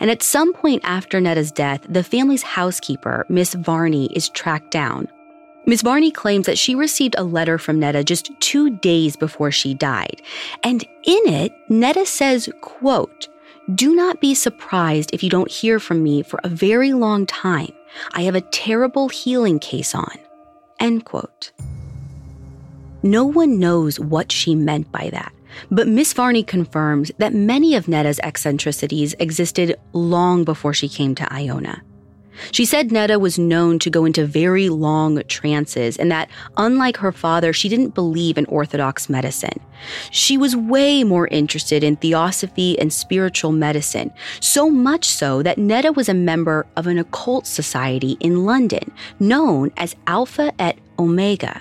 And 0.00 0.10
at 0.10 0.22
some 0.22 0.52
point 0.52 0.82
after 0.84 1.20
Netta's 1.20 1.52
death, 1.52 1.86
the 1.88 2.04
family's 2.04 2.42
housekeeper, 2.42 3.26
Miss 3.28 3.54
Varney, 3.54 4.06
is 4.14 4.28
tracked 4.28 4.70
down. 4.70 5.08
Miss 5.64 5.82
Varney 5.82 6.10
claims 6.10 6.46
that 6.46 6.58
she 6.58 6.74
received 6.74 7.14
a 7.16 7.22
letter 7.22 7.56
from 7.56 7.78
Netta 7.78 8.02
just 8.02 8.30
two 8.40 8.70
days 8.78 9.14
before 9.16 9.52
she 9.52 9.74
died. 9.74 10.20
And 10.64 10.82
in 11.04 11.28
it, 11.28 11.52
Netta 11.68 12.04
says, 12.04 12.48
quote, 12.62 13.28
do 13.76 13.94
not 13.94 14.20
be 14.20 14.34
surprised 14.34 15.10
if 15.12 15.22
you 15.22 15.30
don't 15.30 15.50
hear 15.50 15.78
from 15.78 16.02
me 16.02 16.22
for 16.22 16.40
a 16.42 16.48
very 16.48 16.92
long 16.92 17.26
time. 17.26 17.72
I 18.12 18.22
have 18.22 18.34
a 18.34 18.40
terrible 18.40 19.08
healing 19.08 19.60
case 19.60 19.94
on. 19.94 20.18
End 20.80 21.04
quote. 21.04 21.52
No 23.04 23.24
one 23.24 23.60
knows 23.60 24.00
what 24.00 24.32
she 24.32 24.56
meant 24.56 24.90
by 24.90 25.10
that. 25.10 25.32
But 25.70 25.88
Miss 25.88 26.12
Varney 26.12 26.42
confirms 26.42 27.10
that 27.18 27.34
many 27.34 27.74
of 27.74 27.88
Netta's 27.88 28.20
eccentricities 28.22 29.14
existed 29.18 29.76
long 29.92 30.44
before 30.44 30.74
she 30.74 30.88
came 30.88 31.14
to 31.16 31.32
Iona. 31.32 31.82
She 32.50 32.64
said 32.64 32.90
Netta 32.90 33.18
was 33.18 33.38
known 33.38 33.78
to 33.80 33.90
go 33.90 34.04
into 34.04 34.24
very 34.24 34.68
long 34.68 35.22
trances 35.28 35.96
and 35.96 36.10
that, 36.10 36.28
unlike 36.56 36.96
her 36.96 37.12
father, 37.12 37.52
she 37.52 37.68
didn't 37.68 37.94
believe 37.94 38.38
in 38.38 38.46
Orthodox 38.46 39.08
medicine. 39.08 39.60
She 40.10 40.36
was 40.36 40.56
way 40.56 41.04
more 41.04 41.28
interested 41.28 41.84
in 41.84 41.96
theosophy 41.96 42.78
and 42.78 42.92
spiritual 42.92 43.52
medicine, 43.52 44.12
so 44.40 44.70
much 44.70 45.04
so 45.04 45.42
that 45.42 45.58
Netta 45.58 45.92
was 45.92 46.08
a 46.08 46.14
member 46.14 46.66
of 46.76 46.86
an 46.86 46.98
occult 46.98 47.46
society 47.46 48.16
in 48.20 48.44
London 48.44 48.92
known 49.20 49.70
as 49.76 49.96
Alpha 50.06 50.52
et 50.58 50.78
Omega. 50.98 51.60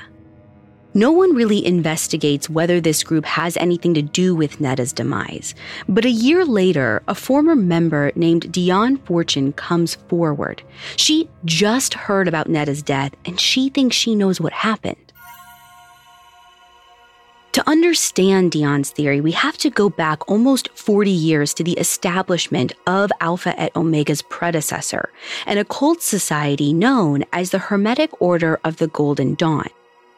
No 0.94 1.12
one 1.12 1.34
really 1.34 1.66
investigates 1.66 2.50
whether 2.50 2.82
this 2.82 3.02
group 3.02 3.24
has 3.24 3.56
anything 3.56 3.94
to 3.94 4.02
do 4.02 4.36
with 4.36 4.60
Netta's 4.60 4.92
demise. 4.92 5.56
But 5.88 6.04
a 6.04 6.10
year 6.10 6.44
later, 6.44 7.02
a 7.08 7.16
former 7.16 7.56
member 7.56 8.12
named 8.16 8.52
Dion 8.52 8.98
Fortune 8.98 9.54
comes 9.54 9.96
forward. 10.10 10.62
She 10.98 11.30
just 11.46 11.94
heard 11.94 12.28
about 12.28 12.50
Netta's 12.50 12.84
death 12.84 13.14
and 13.24 13.40
she 13.40 13.70
thinks 13.70 13.96
she 13.96 14.16
knows 14.16 14.42
what 14.42 14.52
happened. 14.52 14.98
To 17.54 17.70
understand 17.70 18.52
Dion's 18.52 18.92
theory, 18.92 19.22
we 19.22 19.32
have 19.32 19.58
to 19.60 19.70
go 19.70 19.90
back 19.90 20.30
almost 20.30 20.70
40 20.74 21.10
years 21.10 21.54
to 21.54 21.64
the 21.64 21.74
establishment 21.74 22.74
of 22.88 23.12
Alpha 23.20 23.58
et 23.60 23.72
Omega's 23.76 24.22
predecessor, 24.22 25.10
an 25.46 25.58
occult 25.58 26.02
society 26.02 26.74
known 26.74 27.24
as 27.32 27.52
the 27.52 27.60
Hermetic 27.60 28.22
Order 28.22 28.60
of 28.64 28.78
the 28.78 28.88
Golden 28.88 29.36
Dawn. 29.36 29.70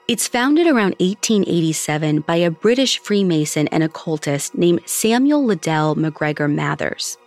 It's 0.06 0.28
founded 0.28 0.68
around 0.68 0.96
1887 1.00 2.22
by 2.22 2.36
a 2.36 2.52
British 2.52 3.00
Freemason 3.00 3.70
and 3.70 3.84
occultist 3.84 4.54
named 4.54 4.82
Samuel 4.86 5.46
Liddell 5.46 5.96
MacGregor 5.96 6.50
Mathers. 6.50 7.18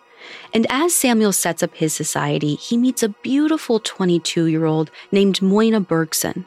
And 0.53 0.67
as 0.69 0.93
Samuel 0.93 1.33
sets 1.33 1.63
up 1.63 1.75
his 1.75 1.95
society, 1.95 2.55
he 2.55 2.77
meets 2.77 3.03
a 3.03 3.09
beautiful 3.09 3.81
22 3.81 4.45
year 4.45 4.67
old 4.67 4.91
named 5.11 5.41
Moina 5.41 5.81
Bergson. 5.81 6.45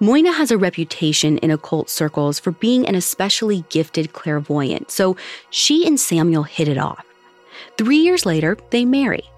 Moina 0.00 0.32
has 0.32 0.52
a 0.52 0.58
reputation 0.58 1.38
in 1.38 1.50
occult 1.50 1.90
circles 1.90 2.38
for 2.38 2.52
being 2.52 2.86
an 2.86 2.94
especially 2.94 3.64
gifted 3.68 4.12
clairvoyant, 4.12 4.88
so 4.92 5.16
she 5.50 5.84
and 5.84 5.98
Samuel 5.98 6.44
hit 6.44 6.68
it 6.68 6.78
off. 6.78 7.04
Three 7.76 7.98
years 7.98 8.24
later, 8.24 8.56
they 8.70 8.84
marry. 8.84 9.31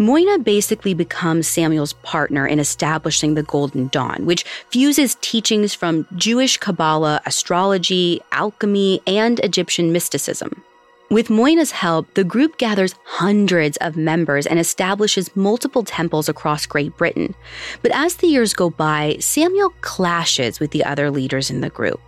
Moina 0.00 0.42
basically 0.42 0.94
becomes 0.94 1.46
Samuel's 1.46 1.92
partner 1.92 2.46
in 2.46 2.58
establishing 2.58 3.34
the 3.34 3.42
Golden 3.42 3.88
Dawn, 3.88 4.24
which 4.24 4.44
fuses 4.70 5.18
teachings 5.20 5.74
from 5.74 6.06
Jewish 6.16 6.56
Kabbalah, 6.56 7.20
astrology, 7.26 8.22
alchemy, 8.32 9.02
and 9.06 9.38
Egyptian 9.40 9.92
mysticism. 9.92 10.64
With 11.10 11.28
Moina's 11.28 11.72
help, 11.72 12.14
the 12.14 12.24
group 12.24 12.56
gathers 12.56 12.94
hundreds 13.04 13.76
of 13.78 13.98
members 13.98 14.46
and 14.46 14.58
establishes 14.58 15.36
multiple 15.36 15.82
temples 15.82 16.30
across 16.30 16.64
Great 16.64 16.96
Britain. 16.96 17.34
But 17.82 17.92
as 17.94 18.14
the 18.14 18.28
years 18.28 18.54
go 18.54 18.70
by, 18.70 19.18
Samuel 19.20 19.74
clashes 19.82 20.60
with 20.60 20.70
the 20.70 20.82
other 20.82 21.10
leaders 21.10 21.50
in 21.50 21.60
the 21.60 21.68
group. 21.68 22.00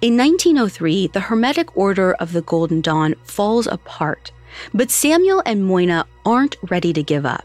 In 0.00 0.16
1903, 0.16 1.08
the 1.08 1.20
Hermetic 1.20 1.76
Order 1.76 2.12
of 2.14 2.32
the 2.32 2.42
Golden 2.42 2.80
Dawn 2.80 3.16
falls 3.24 3.66
apart, 3.66 4.30
but 4.74 4.90
Samuel 4.90 5.42
and 5.46 5.64
Moina 5.64 6.06
aren't 6.24 6.56
ready 6.70 6.92
to 6.92 7.02
give 7.02 7.26
up. 7.26 7.44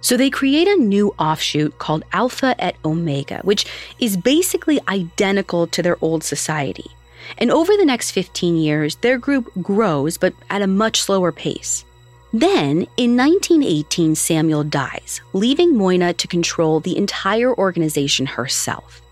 So 0.00 0.16
they 0.16 0.30
create 0.30 0.66
a 0.66 0.76
new 0.76 1.14
offshoot 1.18 1.78
called 1.78 2.04
Alpha 2.12 2.54
et 2.58 2.76
Omega, 2.84 3.40
which 3.44 3.66
is 3.98 4.16
basically 4.16 4.80
identical 4.88 5.66
to 5.68 5.82
their 5.82 5.98
old 6.00 6.24
society. 6.24 6.90
And 7.38 7.50
over 7.50 7.76
the 7.76 7.84
next 7.84 8.12
15 8.12 8.56
years, 8.56 8.96
their 8.96 9.18
group 9.18 9.50
grows, 9.60 10.16
but 10.16 10.34
at 10.48 10.62
a 10.62 10.66
much 10.66 11.00
slower 11.00 11.32
pace. 11.32 11.84
Then, 12.32 12.86
in 12.96 13.16
1918, 13.16 14.14
Samuel 14.14 14.64
dies, 14.64 15.20
leaving 15.32 15.74
Moina 15.74 16.14
to 16.14 16.28
control 16.28 16.80
the 16.80 16.96
entire 16.96 17.52
organization 17.52 18.24
herself. 18.24 19.02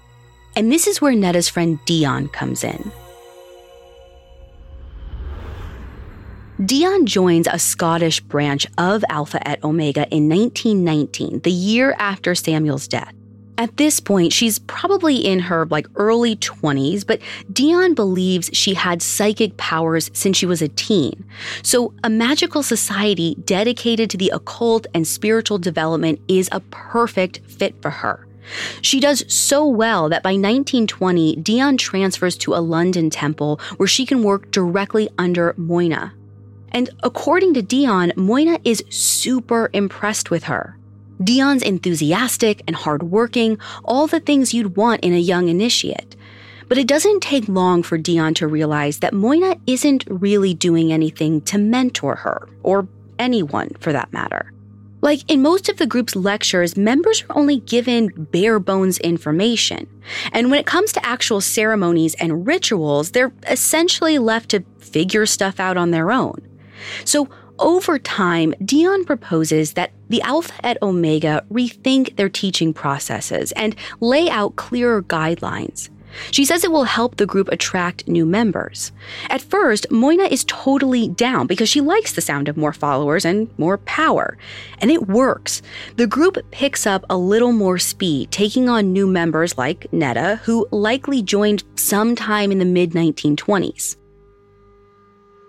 And 0.55 0.73
this 0.73 0.87
is 0.87 1.01
where 1.01 1.15
Netta's 1.15 1.49
friend 1.49 1.79
Dion 1.85 2.29
comes 2.29 2.65
in. 2.65 2.91
Dion 6.65 7.07
joins 7.07 7.47
a 7.47 7.57
Scottish 7.57 8.19
branch 8.19 8.67
of 8.79 9.05
Alpha 9.09 9.47
et 9.47 9.63
Omega 9.63 10.09
in 10.11 10.29
1919, 10.29 11.43
the 11.45 11.53
year 11.53 11.95
after 12.01 12.35
Samuel's 12.35 12.89
death. 12.89 13.15
At 13.59 13.77
this 13.77 14.01
point, 14.01 14.33
she's 14.33 14.59
probably 14.59 15.25
in 15.25 15.39
her 15.39 15.67
like 15.67 15.87
early 15.95 16.35
20s, 16.35 17.07
but 17.07 17.21
Dion 17.53 17.95
believes 17.95 18.51
she 18.53 18.75
had 18.75 19.03
psychic 19.03 19.57
powers 19.57 20.11
since 20.15 20.37
she 20.37 20.47
was 20.47 20.61
a 20.61 20.67
teen. 20.67 21.25
So, 21.63 21.95
a 22.03 22.11
magical 22.11 22.65
society 22.65 23.37
dedicated 23.45 24.11
to 24.11 24.17
the 24.17 24.31
occult 24.31 24.89
and 24.93 25.07
spiritual 25.07 25.59
development 25.59 26.21
is 26.27 26.49
a 26.51 26.59
perfect 26.59 27.39
fit 27.47 27.81
for 27.81 27.91
her. 27.91 28.27
She 28.83 28.99
does 28.99 29.33
so 29.33 29.65
well 29.65 30.09
that 30.09 30.25
by 30.25 30.31
1920, 30.31 31.37
Dion 31.37 31.77
transfers 31.77 32.37
to 32.39 32.55
a 32.55 32.57
London 32.57 33.11
temple 33.11 33.61
where 33.77 33.87
she 33.87 34.05
can 34.05 34.25
work 34.25 34.51
directly 34.51 35.09
under 35.19 35.55
Moina. 35.57 36.15
And 36.71 36.91
according 37.03 37.55
to 37.55 37.63
Dion, 37.63 38.13
Moina 38.17 38.59
is 38.65 38.85
super 38.91 39.71
impressed 39.73 40.31
with 40.31 40.45
her. 40.45 40.79
Dion's 41.23 41.63
enthusiastic 41.63 42.63
and 42.67 42.77
hardworking, 42.77 43.59
all 43.85 44.07
the 44.07 44.21
things 44.21 44.55
you'd 44.55 44.77
want 44.77 45.03
in 45.03 45.13
a 45.13 45.19
young 45.19 45.49
initiate. 45.49 46.17
But 46.69 46.79
it 46.79 46.87
doesn't 46.87 47.21
take 47.21 47.49
long 47.49 47.83
for 47.83 47.99
Dion 47.99 48.35
to 48.35 48.47
realize 48.47 48.99
that 48.99 49.15
Moina 49.15 49.59
isn't 49.67 50.05
really 50.09 50.55
doing 50.55 50.93
anything 50.93 51.41
to 51.43 51.59
mentor 51.59 52.17
her, 52.17 52.49
or 52.63 52.87
anyone 53.19 53.71
for 53.81 53.93
that 53.93 54.13
matter. 54.13 54.53
Like 55.01 55.21
in 55.31 55.43
most 55.43 55.69
of 55.69 55.77
the 55.77 55.87
group's 55.87 56.17
lectures, 56.17 56.77
members 56.77 57.23
are 57.23 57.39
only 57.39 57.61
given 57.61 58.09
bare 58.09 58.59
bones 58.59 58.99
information. 58.99 59.89
And 60.33 60.51
when 60.51 60.61
it 60.61 60.67
comes 60.67 60.93
to 60.93 61.07
actual 61.07 61.41
ceremonies 61.41 62.15
and 62.17 62.47
rituals, 62.47 63.13
they're 63.13 63.33
essentially 63.47 64.19
left 64.19 64.51
to 64.51 64.65
figure 64.79 65.25
stuff 65.25 65.61
out 65.61 65.77
on 65.77 65.93
their 65.93 66.11
own. 66.11 66.43
So 67.05 67.29
over 67.59 67.99
time, 67.99 68.55
Dion 68.65 69.05
proposes 69.05 69.73
that 69.73 69.91
the 70.09 70.23
Alpha 70.23 70.55
et 70.65 70.79
Omega 70.81 71.45
rethink 71.51 72.17
their 72.17 72.29
teaching 72.29 72.73
processes 72.73 73.53
and 73.53 73.75
lay 74.01 74.31
out 74.31 74.57
clearer 74.57 75.03
guidelines. 75.03 75.91
She 76.31 76.45
says 76.45 76.65
it 76.65 76.73
will 76.73 76.85
help 76.85 77.17
the 77.17 77.27
group 77.27 77.49
attract 77.49 78.09
new 78.09 78.25
members. 78.25 78.93
At 79.29 79.43
first, 79.43 79.87
Moina 79.91 80.25
is 80.25 80.45
totally 80.45 81.09
down 81.09 81.47
because 81.47 81.69
she 81.69 81.81
likes 81.81 82.13
the 82.13 82.23
sound 82.23 82.49
of 82.49 82.57
more 82.57 82.73
followers 82.73 83.25
and 83.25 83.51
more 83.59 83.79
power. 83.79 84.39
And 84.79 84.91
it 84.91 85.07
works. 85.09 85.61
The 85.97 86.07
group 86.07 86.39
picks 86.51 86.87
up 86.87 87.05
a 87.11 87.17
little 87.17 87.53
more 87.53 87.79
speed, 87.79 88.31
taking 88.31 88.69
on 88.71 88.93
new 88.93 89.07
members 89.07 89.59
like 89.59 89.93
Netta, 89.93 90.41
who 90.45 90.67
likely 90.71 91.23
joined 91.23 91.65
sometime 91.77 92.51
in 92.53 92.59
the 92.59 92.65
mid 92.65 92.93
1920s. 92.93 93.98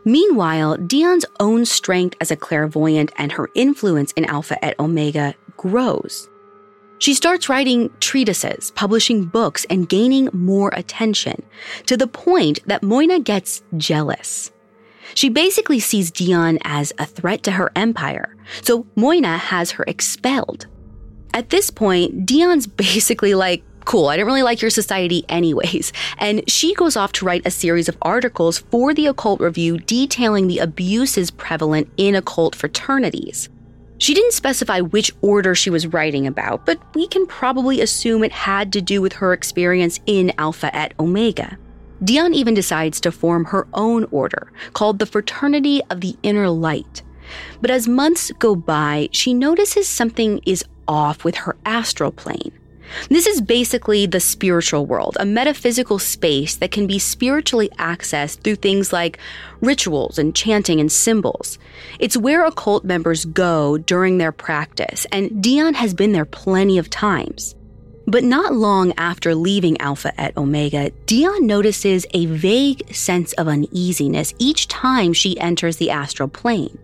Meanwhile, 0.05 0.77
Dion's 0.77 1.25
own 1.39 1.65
strength 1.65 2.15
as 2.21 2.31
a 2.31 2.35
clairvoyant 2.35 3.11
and 3.17 3.31
her 3.33 3.49
influence 3.53 4.11
in 4.13 4.25
Alpha 4.25 4.63
et 4.63 4.79
Omega 4.79 5.35
grows. 5.57 6.29
She 6.99 7.13
starts 7.13 7.47
writing 7.47 7.89
treatises, 8.01 8.71
publishing 8.71 9.25
books, 9.25 9.65
and 9.69 9.87
gaining 9.87 10.29
more 10.33 10.69
attention 10.73 11.43
to 11.85 11.95
the 11.95 12.07
point 12.07 12.59
that 12.65 12.83
Moina 12.83 13.19
gets 13.19 13.61
jealous. 13.77 14.51
She 15.15 15.29
basically 15.29 15.79
sees 15.79 16.11
Dion 16.11 16.59
as 16.63 16.93
a 16.97 17.05
threat 17.05 17.43
to 17.43 17.51
her 17.51 17.71
empire, 17.75 18.35
so 18.61 18.85
Moina 18.95 19.37
has 19.37 19.71
her 19.71 19.85
expelled. 19.87 20.67
At 21.33 21.49
this 21.49 21.69
point, 21.69 22.25
Dion's 22.25 22.67
basically 22.85 23.33
like, 23.33 23.63
cool, 23.89 24.07
I 24.07 24.17
didn't 24.17 24.27
really 24.27 24.43
like 24.43 24.61
your 24.61 24.69
society 24.69 25.25
anyways. 25.29 25.91
And 26.19 26.47
she 26.47 26.75
goes 26.75 26.95
off 26.95 27.11
to 27.13 27.25
write 27.25 27.41
a 27.43 27.51
series 27.51 27.89
of 27.89 27.97
articles 28.03 28.59
for 28.59 28.93
the 28.93 29.07
Occult 29.07 29.41
Review 29.41 29.79
detailing 29.79 30.47
the 30.47 30.59
abuses 30.59 31.31
prevalent 31.31 31.89
in 31.97 32.13
occult 32.13 32.53
fraternities. 32.53 33.49
She 33.97 34.13
didn't 34.13 34.33
specify 34.33 34.79
which 34.79 35.11
order 35.23 35.55
she 35.55 35.71
was 35.71 35.87
writing 35.87 36.27
about, 36.27 36.67
but 36.67 36.79
we 36.93 37.07
can 37.07 37.25
probably 37.25 37.81
assume 37.81 38.23
it 38.23 38.31
had 38.31 38.71
to 38.73 38.81
do 38.81 39.01
with 39.01 39.13
her 39.13 39.33
experience 39.33 39.99
in 40.05 40.33
Alpha 40.37 40.73
et 40.75 40.93
Omega. 40.99 41.57
Dion 42.03 42.35
even 42.35 42.53
decides 42.53 43.01
to 43.01 43.11
form 43.11 43.45
her 43.45 43.67
own 43.73 44.05
order, 44.11 44.53
called 44.73 44.99
the 44.99 45.07
Fraternity 45.07 45.81
of 45.89 46.01
the 46.01 46.15
Inner 46.21 46.49
Light. 46.51 47.01
But 47.59 47.71
as 47.71 47.87
months 47.87 48.31
go 48.37 48.55
by, 48.55 49.09
she 49.11 49.33
notices 49.33 49.87
something 49.87 50.41
is 50.45 50.63
off 50.87 51.23
with 51.23 51.35
her 51.37 51.57
astral 51.65 52.11
plane. 52.11 52.51
This 53.09 53.27
is 53.27 53.41
basically 53.41 54.05
the 54.05 54.19
spiritual 54.19 54.85
world, 54.85 55.17
a 55.19 55.25
metaphysical 55.25 55.99
space 55.99 56.55
that 56.57 56.71
can 56.71 56.87
be 56.87 56.99
spiritually 56.99 57.69
accessed 57.77 58.41
through 58.41 58.55
things 58.55 58.93
like 58.93 59.19
rituals 59.61 60.17
and 60.17 60.35
chanting 60.35 60.79
and 60.79 60.91
symbols. 60.91 61.57
It's 61.99 62.17
where 62.17 62.45
occult 62.45 62.83
members 62.83 63.25
go 63.25 63.77
during 63.77 64.17
their 64.17 64.31
practice, 64.31 65.05
and 65.11 65.41
Dion 65.41 65.73
has 65.75 65.93
been 65.93 66.11
there 66.11 66.25
plenty 66.25 66.77
of 66.77 66.89
times. 66.89 67.55
But 68.05 68.23
not 68.23 68.55
long 68.55 68.93
after 68.97 69.35
leaving 69.35 69.79
Alpha 69.79 70.19
et 70.19 70.35
Omega, 70.35 70.89
Dion 71.05 71.45
notices 71.45 72.07
a 72.13 72.25
vague 72.25 72.95
sense 72.95 73.33
of 73.33 73.47
uneasiness 73.47 74.33
each 74.39 74.67
time 74.67 75.13
she 75.13 75.39
enters 75.39 75.77
the 75.77 75.91
astral 75.91 76.27
plane. 76.27 76.79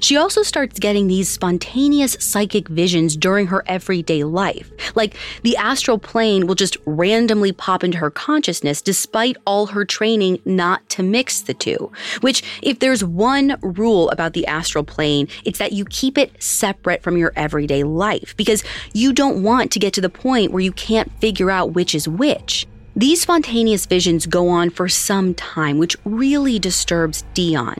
She 0.00 0.16
also 0.16 0.42
starts 0.42 0.78
getting 0.78 1.06
these 1.06 1.28
spontaneous 1.28 2.16
psychic 2.20 2.68
visions 2.68 3.16
during 3.16 3.48
her 3.48 3.62
everyday 3.66 4.24
life. 4.24 4.70
Like 4.94 5.16
the 5.42 5.56
astral 5.56 5.98
plane 5.98 6.46
will 6.46 6.54
just 6.54 6.76
randomly 6.86 7.52
pop 7.52 7.82
into 7.82 7.98
her 7.98 8.10
consciousness 8.10 8.82
despite 8.82 9.36
all 9.46 9.66
her 9.66 9.84
training 9.84 10.40
not 10.44 10.88
to 10.90 11.02
mix 11.02 11.40
the 11.40 11.54
two. 11.54 11.90
Which, 12.20 12.42
if 12.62 12.78
there's 12.78 13.02
one 13.02 13.58
rule 13.62 14.10
about 14.10 14.32
the 14.32 14.46
astral 14.46 14.84
plane, 14.84 15.28
it's 15.44 15.58
that 15.58 15.72
you 15.72 15.84
keep 15.84 16.18
it 16.18 16.42
separate 16.42 17.02
from 17.02 17.16
your 17.16 17.32
everyday 17.36 17.82
life 17.82 18.36
because 18.36 18.62
you 18.92 19.12
don't 19.12 19.42
want 19.42 19.72
to 19.72 19.78
get 19.78 19.92
to 19.94 20.00
the 20.00 20.08
point 20.08 20.52
where 20.52 20.62
you 20.62 20.72
can't 20.72 21.10
figure 21.20 21.50
out 21.50 21.72
which 21.72 21.94
is 21.94 22.08
which. 22.08 22.66
These 22.98 23.22
spontaneous 23.22 23.86
visions 23.86 24.26
go 24.26 24.48
on 24.48 24.70
for 24.70 24.88
some 24.88 25.32
time, 25.32 25.78
which 25.78 25.96
really 26.04 26.58
disturbs 26.58 27.22
Dion. 27.32 27.76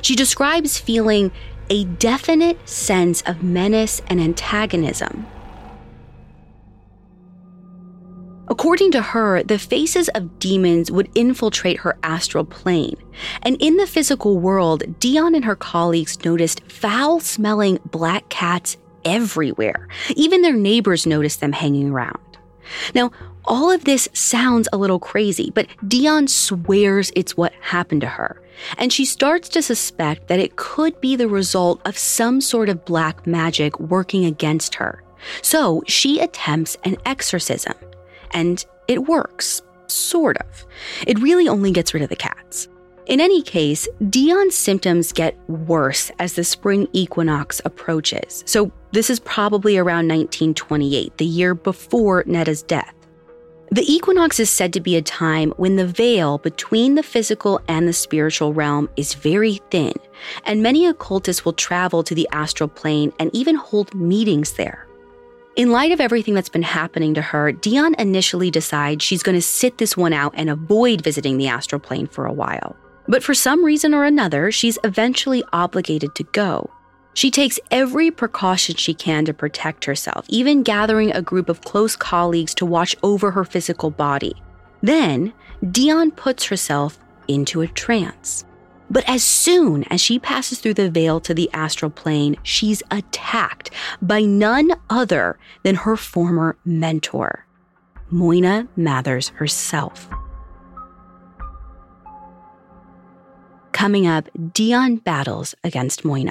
She 0.00 0.16
describes 0.16 0.78
feeling 0.78 1.30
a 1.68 1.84
definite 1.84 2.66
sense 2.66 3.20
of 3.22 3.42
menace 3.42 4.00
and 4.06 4.18
antagonism. 4.18 5.26
According 8.48 8.92
to 8.92 9.02
her, 9.02 9.42
the 9.42 9.58
faces 9.58 10.08
of 10.14 10.38
demons 10.38 10.90
would 10.90 11.10
infiltrate 11.14 11.80
her 11.80 11.98
astral 12.02 12.46
plane. 12.46 12.96
And 13.42 13.58
in 13.60 13.76
the 13.76 13.86
physical 13.86 14.38
world, 14.38 14.84
Dion 14.98 15.34
and 15.34 15.44
her 15.44 15.56
colleagues 15.56 16.24
noticed 16.24 16.62
foul 16.72 17.20
smelling 17.20 17.78
black 17.90 18.30
cats 18.30 18.78
everywhere. 19.04 19.86
Even 20.16 20.40
their 20.40 20.56
neighbors 20.56 21.04
noticed 21.04 21.40
them 21.40 21.52
hanging 21.52 21.90
around. 21.90 22.18
Now, 22.94 23.10
all 23.44 23.70
of 23.70 23.84
this 23.84 24.08
sounds 24.12 24.68
a 24.72 24.76
little 24.76 24.98
crazy, 24.98 25.50
but 25.54 25.66
Dion 25.86 26.28
swears 26.28 27.10
it's 27.16 27.36
what 27.36 27.52
happened 27.60 28.02
to 28.02 28.06
her. 28.06 28.40
And 28.78 28.92
she 28.92 29.04
starts 29.04 29.48
to 29.50 29.62
suspect 29.62 30.28
that 30.28 30.38
it 30.38 30.56
could 30.56 31.00
be 31.00 31.16
the 31.16 31.28
result 31.28 31.80
of 31.84 31.98
some 31.98 32.40
sort 32.40 32.68
of 32.68 32.84
black 32.84 33.26
magic 33.26 33.78
working 33.80 34.24
against 34.24 34.74
her. 34.76 35.02
So 35.40 35.82
she 35.86 36.20
attempts 36.20 36.76
an 36.84 36.96
exorcism. 37.04 37.74
And 38.32 38.64
it 38.88 39.06
works. 39.06 39.62
Sort 39.88 40.38
of. 40.38 40.66
It 41.06 41.18
really 41.20 41.48
only 41.48 41.70
gets 41.70 41.92
rid 41.92 42.02
of 42.02 42.08
the 42.08 42.16
cats. 42.16 42.68
In 43.06 43.20
any 43.20 43.42
case, 43.42 43.88
Dion's 44.10 44.56
symptoms 44.56 45.12
get 45.12 45.36
worse 45.48 46.10
as 46.18 46.34
the 46.34 46.44
spring 46.44 46.86
equinox 46.92 47.60
approaches. 47.64 48.44
So, 48.46 48.70
this 48.92 49.10
is 49.10 49.18
probably 49.20 49.76
around 49.76 50.06
1928, 50.08 51.16
the 51.16 51.24
year 51.24 51.54
before 51.54 52.22
Netta's 52.26 52.62
death. 52.62 52.94
The 53.72 53.90
equinox 53.90 54.38
is 54.38 54.50
said 54.50 54.74
to 54.74 54.80
be 54.80 54.96
a 54.96 55.02
time 55.02 55.54
when 55.56 55.76
the 55.76 55.86
veil 55.86 56.36
between 56.36 56.94
the 56.94 57.02
physical 57.02 57.58
and 57.68 57.88
the 57.88 57.94
spiritual 57.94 58.52
realm 58.52 58.86
is 58.98 59.14
very 59.14 59.62
thin, 59.70 59.94
and 60.44 60.62
many 60.62 60.84
occultists 60.84 61.46
will 61.46 61.54
travel 61.54 62.02
to 62.02 62.14
the 62.14 62.28
astral 62.32 62.68
plane 62.68 63.14
and 63.18 63.34
even 63.34 63.54
hold 63.54 63.94
meetings 63.94 64.52
there. 64.52 64.86
In 65.56 65.72
light 65.72 65.90
of 65.90 66.02
everything 66.02 66.34
that's 66.34 66.50
been 66.50 66.60
happening 66.60 67.14
to 67.14 67.22
her, 67.22 67.50
Dion 67.50 67.94
initially 67.98 68.50
decides 68.50 69.02
she's 69.02 69.22
going 69.22 69.38
to 69.38 69.40
sit 69.40 69.78
this 69.78 69.96
one 69.96 70.12
out 70.12 70.34
and 70.36 70.50
avoid 70.50 71.00
visiting 71.00 71.38
the 71.38 71.48
astral 71.48 71.80
plane 71.80 72.08
for 72.08 72.26
a 72.26 72.32
while. 72.32 72.76
But 73.08 73.22
for 73.22 73.32
some 73.32 73.64
reason 73.64 73.94
or 73.94 74.04
another, 74.04 74.52
she's 74.52 74.78
eventually 74.84 75.42
obligated 75.54 76.14
to 76.16 76.24
go. 76.24 76.70
She 77.14 77.30
takes 77.30 77.60
every 77.70 78.10
precaution 78.10 78.76
she 78.76 78.94
can 78.94 79.24
to 79.26 79.34
protect 79.34 79.84
herself, 79.84 80.24
even 80.28 80.62
gathering 80.62 81.12
a 81.12 81.22
group 81.22 81.48
of 81.48 81.60
close 81.60 81.94
colleagues 81.94 82.54
to 82.56 82.66
watch 82.66 82.96
over 83.02 83.32
her 83.32 83.44
physical 83.44 83.90
body. 83.90 84.34
Then, 84.82 85.32
Dion 85.70 86.10
puts 86.10 86.46
herself 86.46 86.98
into 87.28 87.60
a 87.60 87.68
trance. 87.68 88.44
But 88.90 89.08
as 89.08 89.22
soon 89.22 89.84
as 89.84 90.00
she 90.00 90.18
passes 90.18 90.58
through 90.60 90.74
the 90.74 90.90
veil 90.90 91.20
to 91.20 91.32
the 91.32 91.50
astral 91.52 91.90
plane, 91.90 92.36
she's 92.42 92.82
attacked 92.90 93.70
by 94.02 94.20
none 94.20 94.72
other 94.90 95.38
than 95.62 95.76
her 95.76 95.96
former 95.96 96.56
mentor, 96.64 97.46
Moina 98.10 98.68
Mathers 98.76 99.28
herself. 99.28 100.08
Coming 103.72 104.06
up, 104.06 104.28
Dion 104.52 104.96
battles 104.96 105.54
against 105.64 106.04
Moina. 106.04 106.30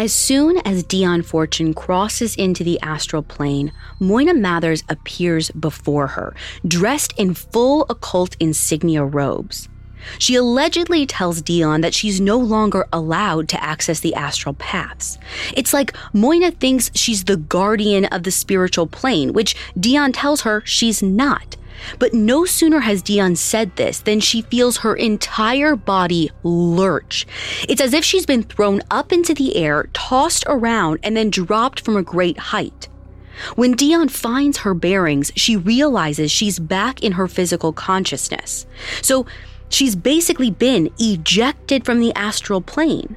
As 0.00 0.14
soon 0.14 0.56
as 0.64 0.82
Dion 0.82 1.20
Fortune 1.20 1.74
crosses 1.74 2.34
into 2.34 2.64
the 2.64 2.80
astral 2.80 3.22
plane, 3.22 3.70
Moina 4.00 4.32
Mathers 4.32 4.82
appears 4.88 5.50
before 5.50 6.06
her, 6.06 6.34
dressed 6.66 7.12
in 7.18 7.34
full 7.34 7.84
occult 7.90 8.34
insignia 8.40 9.04
robes. 9.04 9.68
She 10.18 10.36
allegedly 10.36 11.04
tells 11.04 11.42
Dion 11.42 11.82
that 11.82 11.92
she's 11.92 12.18
no 12.18 12.38
longer 12.38 12.88
allowed 12.90 13.50
to 13.50 13.62
access 13.62 14.00
the 14.00 14.14
astral 14.14 14.54
paths. 14.54 15.18
It's 15.54 15.74
like 15.74 15.94
Moina 16.14 16.52
thinks 16.52 16.90
she's 16.94 17.24
the 17.24 17.36
guardian 17.36 18.06
of 18.06 18.22
the 18.22 18.30
spiritual 18.30 18.86
plane, 18.86 19.34
which 19.34 19.54
Dion 19.78 20.12
tells 20.12 20.40
her 20.40 20.62
she's 20.64 21.02
not. 21.02 21.56
But 21.98 22.14
no 22.14 22.44
sooner 22.44 22.80
has 22.80 23.02
Dion 23.02 23.36
said 23.36 23.76
this 23.76 24.00
than 24.00 24.20
she 24.20 24.42
feels 24.42 24.78
her 24.78 24.94
entire 24.94 25.76
body 25.76 26.30
lurch. 26.42 27.26
It's 27.68 27.80
as 27.80 27.94
if 27.94 28.04
she's 28.04 28.26
been 28.26 28.42
thrown 28.42 28.82
up 28.90 29.12
into 29.12 29.34
the 29.34 29.56
air, 29.56 29.88
tossed 29.92 30.44
around, 30.46 31.00
and 31.02 31.16
then 31.16 31.30
dropped 31.30 31.80
from 31.80 31.96
a 31.96 32.02
great 32.02 32.38
height. 32.38 32.88
When 33.56 33.72
Dion 33.72 34.08
finds 34.08 34.58
her 34.58 34.74
bearings, 34.74 35.32
she 35.34 35.56
realizes 35.56 36.30
she's 36.30 36.58
back 36.58 37.02
in 37.02 37.12
her 37.12 37.26
physical 37.26 37.72
consciousness. 37.72 38.66
So 39.02 39.26
she's 39.68 39.96
basically 39.96 40.50
been 40.50 40.90
ejected 40.98 41.84
from 41.84 42.00
the 42.00 42.12
astral 42.14 42.60
plane. 42.60 43.16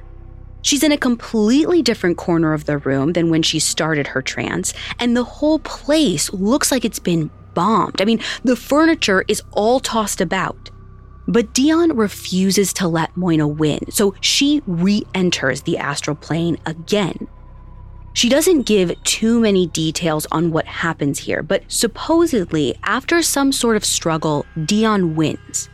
She's 0.62 0.82
in 0.82 0.92
a 0.92 0.96
completely 0.96 1.82
different 1.82 2.16
corner 2.16 2.54
of 2.54 2.64
the 2.64 2.78
room 2.78 3.12
than 3.12 3.28
when 3.28 3.42
she 3.42 3.58
started 3.58 4.06
her 4.08 4.22
trance, 4.22 4.72
and 4.98 5.14
the 5.14 5.24
whole 5.24 5.58
place 5.58 6.32
looks 6.32 6.72
like 6.72 6.86
it's 6.86 6.98
been 6.98 7.30
bombed. 7.54 8.00
I 8.00 8.04
mean, 8.04 8.20
the 8.42 8.56
furniture 8.56 9.24
is 9.28 9.42
all 9.52 9.80
tossed 9.80 10.20
about. 10.20 10.70
But 11.26 11.54
Dion 11.54 11.96
refuses 11.96 12.72
to 12.74 12.88
let 12.88 13.16
Moina 13.16 13.48
win, 13.48 13.90
so 13.90 14.14
she 14.20 14.62
re 14.66 15.06
enters 15.14 15.62
the 15.62 15.78
astral 15.78 16.16
plane 16.16 16.58
again. 16.66 17.28
She 18.12 18.28
doesn't 18.28 18.62
give 18.62 19.02
too 19.02 19.40
many 19.40 19.66
details 19.66 20.26
on 20.30 20.52
what 20.52 20.66
happens 20.66 21.18
here, 21.18 21.42
but 21.42 21.64
supposedly, 21.68 22.76
after 22.84 23.22
some 23.22 23.50
sort 23.50 23.76
of 23.76 23.84
struggle, 23.84 24.46
Dion 24.66 25.16
wins. 25.16 25.68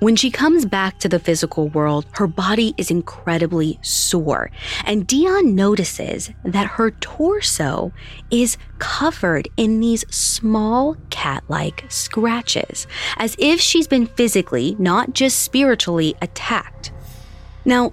When 0.00 0.16
she 0.16 0.30
comes 0.30 0.66
back 0.66 0.98
to 0.98 1.08
the 1.08 1.18
physical 1.18 1.68
world, 1.68 2.04
her 2.12 2.26
body 2.26 2.74
is 2.76 2.90
incredibly 2.90 3.78
sore, 3.80 4.50
and 4.84 5.06
Dion 5.06 5.54
notices 5.54 6.30
that 6.44 6.66
her 6.66 6.90
torso 6.90 7.92
is 8.30 8.58
covered 8.78 9.48
in 9.56 9.80
these 9.80 10.04
small 10.14 10.96
cat 11.08 11.44
like 11.48 11.84
scratches, 11.88 12.86
as 13.16 13.34
if 13.38 13.60
she's 13.60 13.86
been 13.86 14.06
physically, 14.06 14.76
not 14.78 15.14
just 15.14 15.40
spiritually, 15.40 16.14
attacked. 16.20 16.92
Now, 17.64 17.92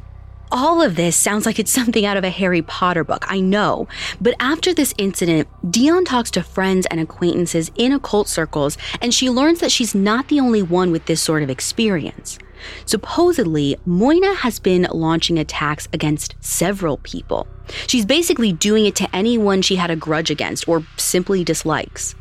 all 0.52 0.82
of 0.82 0.96
this 0.96 1.16
sounds 1.16 1.46
like 1.46 1.60
it's 1.60 1.72
something 1.72 2.06
out 2.06 2.18
of 2.18 2.24
a 2.24 2.30
Harry 2.30 2.62
Potter 2.62 3.04
book, 3.04 3.26
I 3.28 3.40
know. 3.40 3.88
But 4.20 4.36
after 4.40 4.74
this 4.74 4.94
incident, 4.98 5.48
Dion 5.70 6.06
talks 6.06 6.32
to 6.32 6.44
friends 6.44 6.86
and 6.92 7.00
acquaintances 7.00 7.72
in 7.76 7.92
occult 7.92 8.28
circles, 8.28 8.78
and 9.02 9.14
she 9.14 9.30
learns 9.30 9.60
that 9.60 9.72
she's 9.72 9.96
not 9.96 10.28
the 10.28 10.40
only 10.40 10.62
one 10.62 10.92
with 10.92 11.06
this 11.06 11.22
sort 11.22 11.44
of 11.44 11.50
experience. 11.50 12.38
Supposedly, 12.86 13.78
Moina 13.86 14.36
has 14.36 14.60
been 14.60 14.88
launching 14.92 15.40
attacks 15.40 15.88
against 15.94 16.36
several 16.42 16.98
people. 16.98 17.48
She's 17.88 18.06
basically 18.06 18.52
doing 18.54 18.86
it 18.86 18.96
to 18.98 19.16
anyone 19.16 19.62
she 19.62 19.78
had 19.78 19.90
a 19.90 19.96
grudge 19.96 20.30
against 20.30 20.68
or 20.68 20.86
simply 20.98 21.44
dislikes. 21.44 22.16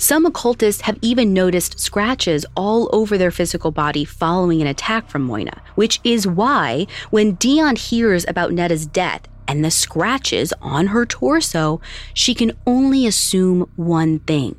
Some 0.00 0.24
occultists 0.26 0.82
have 0.82 0.96
even 1.02 1.32
noticed 1.32 1.80
scratches 1.80 2.46
all 2.56 2.88
over 2.92 3.18
their 3.18 3.32
physical 3.32 3.72
body 3.72 4.04
following 4.04 4.62
an 4.62 4.68
attack 4.68 5.10
from 5.10 5.26
Moina, 5.26 5.60
which 5.74 5.98
is 6.04 6.24
why 6.24 6.86
when 7.10 7.34
Dion 7.34 7.74
hears 7.74 8.24
about 8.28 8.52
Netta's 8.52 8.86
death 8.86 9.22
and 9.48 9.64
the 9.64 9.72
scratches 9.72 10.54
on 10.62 10.86
her 10.88 11.04
torso, 11.04 11.80
she 12.14 12.32
can 12.32 12.52
only 12.64 13.08
assume 13.08 13.68
one 13.74 14.20
thing. 14.20 14.54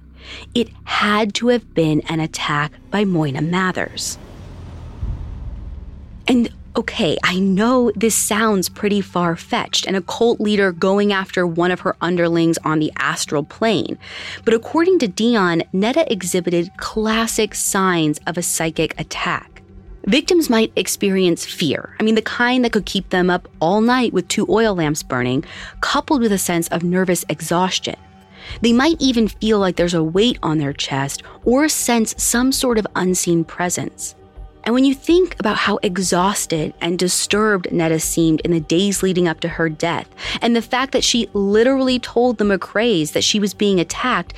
It 0.54 0.72
had 0.84 1.34
to 1.36 1.48
have 1.48 1.74
been 1.74 2.02
an 2.10 2.20
attack 2.20 2.74
by 2.92 3.06
Moina 3.06 3.42
Mathers. 3.42 4.18
And 6.28 6.50
okay, 6.80 7.18
I 7.26 7.40
know 7.40 7.92
this 7.94 8.16
sounds 8.16 8.70
pretty 8.70 9.02
far 9.02 9.36
fetched, 9.36 9.86
an 9.86 9.96
occult 9.96 10.40
leader 10.40 10.72
going 10.72 11.12
after 11.12 11.46
one 11.46 11.72
of 11.72 11.82
her 11.82 11.98
underlings 12.00 12.58
on 12.64 12.80
the 12.80 12.90
astral 12.96 13.44
plane. 13.44 13.98
But 14.46 14.54
according 14.54 15.00
to 15.00 15.10
Dion, 15.10 15.64
Netta 15.74 16.10
exhibited 16.10 16.72
classic 16.78 17.54
signs 17.54 18.22
of 18.26 18.38
a 18.38 18.42
psychic 18.42 18.98
attack. 18.98 19.62
Victims 20.06 20.50
might 20.50 20.72
experience 20.78 21.46
fear. 21.46 21.98
I 22.00 22.04
mean, 22.04 22.16
the 22.16 22.22
kind 22.22 22.64
that 22.64 22.72
could 22.72 22.86
keep 22.86 23.10
them 23.10 23.30
up 23.30 23.50
all 23.60 23.82
night 23.82 24.14
with 24.14 24.30
two 24.30 24.48
oil 24.50 24.74
lamps 24.74 25.04
burning, 25.04 25.44
coupled 25.82 26.22
with 26.22 26.32
a 26.32 26.38
sense 26.38 26.70
of 26.70 26.82
nervous 26.82 27.26
exhaustion. 27.28 27.98
They 28.62 28.72
might 28.72 29.02
even 29.02 29.28
feel 29.28 29.60
like 29.60 29.76
there's 29.76 29.94
a 29.94 30.02
weight 30.02 30.40
on 30.42 30.60
their 30.60 30.72
chest 30.72 31.24
or 31.44 31.68
sense 31.68 32.16
some 32.18 32.54
sort 32.54 32.78
of 32.78 32.88
unseen 32.96 33.44
presence. 33.44 34.16
And 34.64 34.74
when 34.76 34.86
you 34.86 34.94
think 34.94 35.36
about 35.40 35.58
how 35.58 35.80
exhausted 35.82 36.74
and 36.82 37.00
disturbed 37.00 37.72
Netta 37.72 38.00
seemed 38.00 38.42
in 38.42 38.52
the 38.52 38.60
days 38.60 39.02
leading 39.02 39.28
up 39.28 39.40
to 39.40 39.48
her 39.48 39.70
death, 39.70 40.08
and 40.42 40.56
the 40.56 40.62
fact 40.62 40.92
that 40.92 41.04
she 41.04 41.30
literally 41.34 42.00
told 42.00 42.38
the 42.38 42.46
McCraes 42.46 43.14
that 43.14 43.24
she 43.24 43.40
was 43.40 43.54
being 43.54 43.80
attacked, 43.80 44.34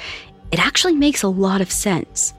it 0.52 0.60
actually 0.60 0.96
makes 0.96 1.24
a 1.24 1.28
lot 1.28 1.62
of 1.62 1.72
sense. 1.72 2.34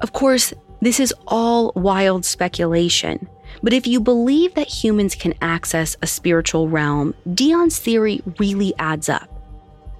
Of 0.00 0.12
course, 0.12 0.54
this 0.80 1.00
is 1.00 1.14
all 1.26 1.72
wild 1.74 2.24
speculation, 2.24 3.28
but 3.62 3.72
if 3.72 3.86
you 3.86 4.00
believe 4.00 4.54
that 4.54 4.68
humans 4.68 5.14
can 5.14 5.34
access 5.40 5.96
a 6.02 6.06
spiritual 6.06 6.68
realm, 6.68 7.14
Dion's 7.32 7.78
theory 7.78 8.22
really 8.38 8.74
adds 8.78 9.08
up. 9.08 9.28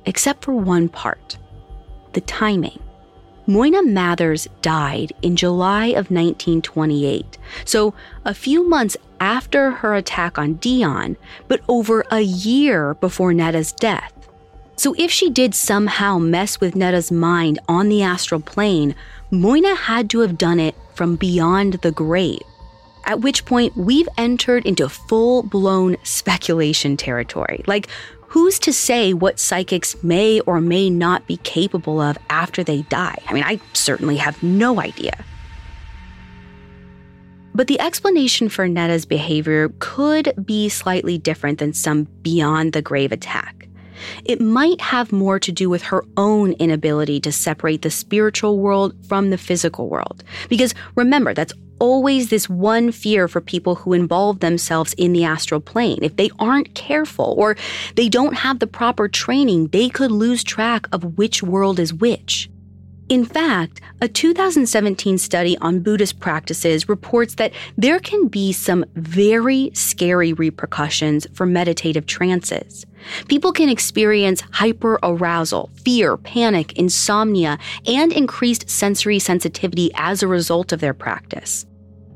Except 0.07 0.45
for 0.45 0.53
one 0.53 0.89
part 0.89 1.39
the 2.13 2.21
timing. 2.21 2.79
Moina 3.47 3.83
Mathers 3.83 4.49
died 4.63 5.13
in 5.21 5.37
July 5.37 5.87
of 5.87 6.11
1928, 6.11 7.37
so 7.67 7.93
a 8.25 8.33
few 8.33 8.67
months 8.67 8.97
after 9.21 9.71
her 9.71 9.95
attack 9.95 10.39
on 10.39 10.55
Dion, 10.55 11.17
but 11.47 11.61
over 11.69 12.05
a 12.11 12.21
year 12.21 12.95
before 12.95 13.35
Netta's 13.35 13.73
death. 13.73 14.13
So 14.77 14.95
if 14.99 15.11
she 15.11 15.29
did 15.31 15.55
somehow 15.55 16.19
mess 16.19 16.61
with 16.61 16.75
Netta's 16.75 17.13
mind 17.13 17.59
on 17.69 17.89
the 17.89 18.03
astral 18.03 18.41
plane, 18.41 18.95
Moina 19.31 19.77
had 19.77 20.09
to 20.11 20.21
have 20.21 20.39
done 20.39 20.59
it 20.59 20.75
from 20.95 21.17
beyond 21.17 21.75
the 21.75 21.93
grave. 21.93 22.41
At 23.07 23.21
which 23.21 23.45
point, 23.45 23.77
we've 23.77 24.09
entered 24.17 24.65
into 24.65 24.89
full 24.89 25.43
blown 25.43 25.97
speculation 26.05 26.97
territory. 26.97 27.63
Like, 27.67 27.89
who's 28.35 28.59
to 28.59 28.73
say 28.73 29.15
what 29.15 29.39
psychics 29.39 30.03
may 30.03 30.41
or 30.41 30.61
may 30.61 30.91
not 30.91 31.25
be 31.29 31.37
capable 31.37 32.01
of 32.01 32.19
after 32.29 32.65
they 32.65 32.83
die? 32.83 33.17
I 33.29 33.33
mean, 33.33 33.45
I 33.45 33.61
certainly 33.75 34.17
have 34.17 34.43
no 34.43 34.81
idea. 34.81 35.25
But 37.55 37.69
the 37.69 37.79
explanation 37.79 38.49
for 38.49 38.67
Netta's 38.67 39.07
behavior 39.07 39.73
could 39.79 40.35
be 40.45 40.69
slightly 40.69 41.17
different 41.17 41.61
than 41.61 41.73
some 41.73 42.09
beyond 42.23 42.73
the 42.73 42.83
grave 42.83 43.13
attack. 43.13 43.64
It 44.25 44.41
might 44.41 44.81
have 44.81 45.13
more 45.13 45.39
to 45.39 45.53
do 45.53 45.69
with 45.71 45.83
her 45.83 46.05
own 46.17 46.53
inability 46.53 47.21
to 47.21 47.33
separate 47.33 47.83
the 47.83 47.91
spiritual 47.91 48.59
world 48.59 48.95
from 49.07 49.31
the 49.31 49.39
physical 49.39 49.89
world. 49.89 50.25
Because 50.49 50.75
remember, 50.95 51.35
that's 51.35 51.53
always 51.79 52.31
this 52.31 52.49
one 52.49 52.93
fear 52.93 53.29
for 53.29 53.41
people 53.41 53.75
who 53.75 53.93
involve 53.93 54.41
themselves 54.41 54.95
in 54.95 55.13
the 55.13 55.25
astral 55.25 55.61
plane. 55.61 55.99
If 56.03 56.17
they 56.17 56.31
aren't 56.39 56.75
careful 56.75 57.35
or 57.37 57.57
they 57.97 58.09
don't 58.09 58.35
have 58.35 58.59
the 58.59 58.67
proper 58.67 59.09
training, 59.09 59.69
they 59.69 59.89
could 59.89 60.11
lose 60.11 60.45
track 60.45 60.87
of 60.93 61.19
which 61.19 61.43
world 61.43 61.79
is 61.79 61.93
which. 61.93 62.49
In 63.11 63.27
fact, 63.27 63.83
a 64.01 64.09
2017 64.09 65.19
study 65.19 65.59
on 65.59 65.81
Buddhist 65.81 66.21
practices 66.21 66.89
reports 66.89 67.35
that 67.35 67.53
there 67.77 68.01
can 68.01 68.29
be 68.29 68.51
some 68.51 68.83
very 68.95 69.71
scary 69.75 70.33
repercussions 70.33 71.27
for 71.35 71.45
meditative 71.45 72.07
trances. 72.07 72.87
People 73.29 73.53
can 73.53 73.69
experience 73.69 74.41
hyperarousal, 74.41 75.69
fear, 75.81 76.17
panic, 76.17 76.73
insomnia, 76.79 77.59
and 77.87 78.11
increased 78.11 78.71
sensory 78.71 79.19
sensitivity 79.19 79.91
as 79.97 80.23
a 80.23 80.29
result 80.29 80.73
of 80.73 80.81
their 80.81 80.95
practice. 80.95 81.67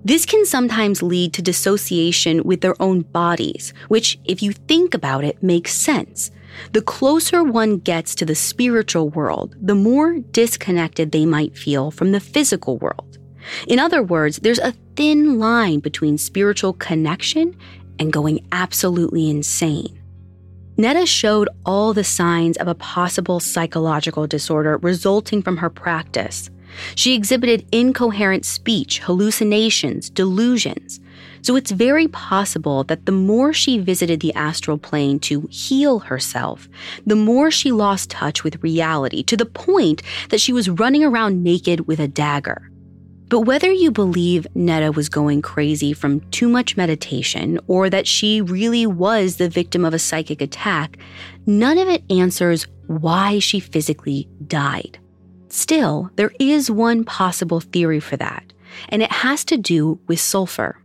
This 0.04 0.24
can 0.24 0.46
sometimes 0.46 1.02
lead 1.02 1.34
to 1.34 1.42
dissociation 1.42 2.44
with 2.44 2.62
their 2.62 2.80
own 2.80 3.02
bodies, 3.02 3.74
which, 3.88 4.18
if 4.24 4.42
you 4.42 4.52
think 4.52 4.94
about 4.94 5.22
it, 5.22 5.42
makes 5.42 5.74
sense. 5.74 6.30
The 6.72 6.82
closer 6.82 7.42
one 7.42 7.78
gets 7.78 8.14
to 8.16 8.24
the 8.24 8.34
spiritual 8.34 9.10
world, 9.10 9.56
the 9.60 9.74
more 9.74 10.18
disconnected 10.18 11.12
they 11.12 11.26
might 11.26 11.56
feel 11.56 11.90
from 11.90 12.12
the 12.12 12.20
physical 12.20 12.78
world. 12.78 13.18
In 13.66 13.78
other 13.78 14.02
words, 14.02 14.38
there's 14.38 14.58
a 14.58 14.74
thin 14.96 15.38
line 15.38 15.80
between 15.80 16.18
spiritual 16.18 16.72
connection 16.74 17.56
and 17.98 18.12
going 18.12 18.46
absolutely 18.52 19.28
insane. 19.30 19.98
Netta 20.76 21.06
showed 21.06 21.48
all 21.66 21.92
the 21.92 22.04
signs 22.04 22.56
of 22.58 22.68
a 22.68 22.74
possible 22.74 23.40
psychological 23.40 24.26
disorder 24.26 24.76
resulting 24.78 25.42
from 25.42 25.56
her 25.56 25.70
practice. 25.70 26.50
She 26.94 27.14
exhibited 27.14 27.66
incoherent 27.72 28.44
speech, 28.44 29.00
hallucinations, 29.00 30.08
delusions. 30.10 31.00
So 31.48 31.56
it's 31.56 31.70
very 31.70 32.08
possible 32.08 32.84
that 32.84 33.06
the 33.06 33.12
more 33.12 33.54
she 33.54 33.78
visited 33.78 34.20
the 34.20 34.34
astral 34.34 34.76
plane 34.76 35.18
to 35.20 35.48
heal 35.50 36.00
herself, 36.00 36.68
the 37.06 37.16
more 37.16 37.50
she 37.50 37.72
lost 37.72 38.10
touch 38.10 38.44
with 38.44 38.62
reality 38.62 39.22
to 39.22 39.34
the 39.34 39.46
point 39.46 40.02
that 40.28 40.42
she 40.42 40.52
was 40.52 40.68
running 40.68 41.02
around 41.02 41.42
naked 41.42 41.86
with 41.86 42.00
a 42.00 42.06
dagger. 42.06 42.70
But 43.28 43.46
whether 43.46 43.72
you 43.72 43.90
believe 43.90 44.46
Netta 44.54 44.92
was 44.92 45.08
going 45.08 45.40
crazy 45.40 45.94
from 45.94 46.20
too 46.32 46.50
much 46.50 46.76
meditation 46.76 47.58
or 47.66 47.88
that 47.88 48.06
she 48.06 48.42
really 48.42 48.86
was 48.86 49.36
the 49.36 49.48
victim 49.48 49.86
of 49.86 49.94
a 49.94 49.98
psychic 49.98 50.42
attack, 50.42 50.98
none 51.46 51.78
of 51.78 51.88
it 51.88 52.04
answers 52.10 52.66
why 52.88 53.38
she 53.38 53.58
physically 53.58 54.28
died. 54.46 54.98
Still, 55.48 56.10
there 56.16 56.32
is 56.38 56.70
one 56.70 57.04
possible 57.04 57.60
theory 57.60 58.00
for 58.00 58.18
that, 58.18 58.52
and 58.90 59.02
it 59.02 59.12
has 59.12 59.46
to 59.46 59.56
do 59.56 59.98
with 60.06 60.20
sulfur. 60.20 60.82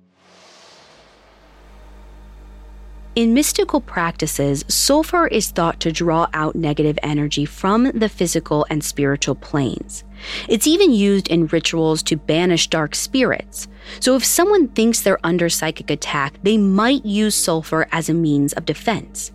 In 3.16 3.36
mystical 3.36 3.80
practices, 3.80 4.66
sulfur 4.68 5.28
is 5.28 5.52
thought 5.52 5.80
to 5.82 5.92
draw 5.92 6.28
out 6.34 6.56
negative 6.56 6.98
energy 7.04 7.46
from 7.46 7.92
the 7.92 8.10
physical 8.10 8.66
and 8.72 8.84
spiritual 8.84 9.36
planes. 9.36 10.04
It's 10.50 10.66
even 10.66 10.92
used 10.92 11.28
in 11.28 11.46
rituals 11.46 12.02
to 12.04 12.18
banish 12.18 12.70
dark 12.70 12.96
spirits. 12.96 13.68
So 14.00 14.16
if 14.16 14.26
someone 14.26 14.70
thinks 14.70 15.02
they're 15.02 15.20
under 15.24 15.48
psychic 15.48 15.92
attack, 15.92 16.40
they 16.42 16.58
might 16.58 17.06
use 17.06 17.36
sulfur 17.36 17.88
as 17.92 18.10
a 18.10 18.16
means 18.16 18.52
of 18.54 18.66
defense. 18.66 19.32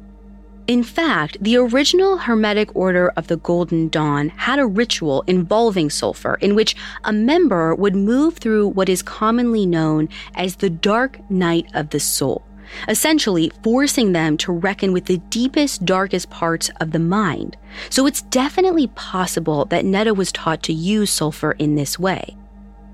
In 0.67 0.83
fact, 0.83 1.37
the 1.41 1.57
original 1.57 2.17
Hermetic 2.17 2.75
Order 2.75 3.11
of 3.11 3.29
the 3.29 3.37
Golden 3.37 3.89
Dawn 3.89 4.31
had 4.31 4.59
a 4.59 4.67
ritual 4.67 5.23
involving 5.29 5.89
sulfur 5.89 6.35
in 6.41 6.57
which 6.57 6.75
a 7.05 7.13
member 7.13 7.77
would 7.77 7.95
move 7.95 8.39
through 8.39 8.67
what 8.67 8.89
is 8.89 9.03
commonly 9.03 9.67
known 9.67 10.09
as 10.35 10.57
the 10.57 10.69
dark 10.69 11.31
night 11.31 11.67
of 11.75 11.91
the 11.91 12.01
soul 12.01 12.45
essentially 12.89 13.51
forcing 13.63 14.13
them 14.13 14.37
to 14.39 14.53
reckon 14.53 14.93
with 14.93 15.07
the 15.07 15.19
deepest, 15.31 15.85
darkest 15.85 16.31
parts 16.31 16.71
of 16.81 16.93
the 16.93 16.99
mind. 16.99 17.57
So 17.91 18.07
it's 18.07 18.23
definitely 18.23 18.89
possible 18.89 19.65
that 19.67 19.85
Netta 19.85 20.15
was 20.15 20.33
taught 20.33 20.63
to 20.65 20.73
use 20.73 21.11
sulfur 21.11 21.53
in 21.53 21.75
this 21.75 21.99
way. 21.99 22.37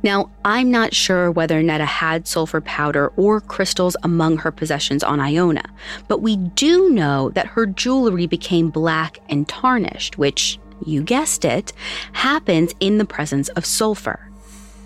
Now, 0.05 0.31
I'm 0.45 0.71
not 0.71 0.95
sure 0.95 1.31
whether 1.31 1.63
Netta 1.63 1.87
had 1.87 2.29
sulfur 2.29 2.61
powder 2.61 3.11
or 3.17 3.41
crystals 3.41 3.97
among 4.03 4.37
her 4.37 4.53
possessions 4.53 5.03
on 5.03 5.19
Iona, 5.19 5.65
but 6.09 6.21
we 6.21 6.37
do 6.37 6.91
know 6.91 7.31
that 7.31 7.47
her 7.47 7.65
jewelry 7.65 8.27
became 8.27 8.69
black 8.69 9.19
and 9.31 9.49
tarnished, 9.49 10.19
which, 10.19 10.59
you 10.85 11.03
guessed 11.03 11.47
it, 11.47 11.73
happens 12.13 12.75
in 12.81 12.99
the 12.99 13.07
presence 13.07 13.49
of 13.51 13.65
sulfur. 13.65 14.29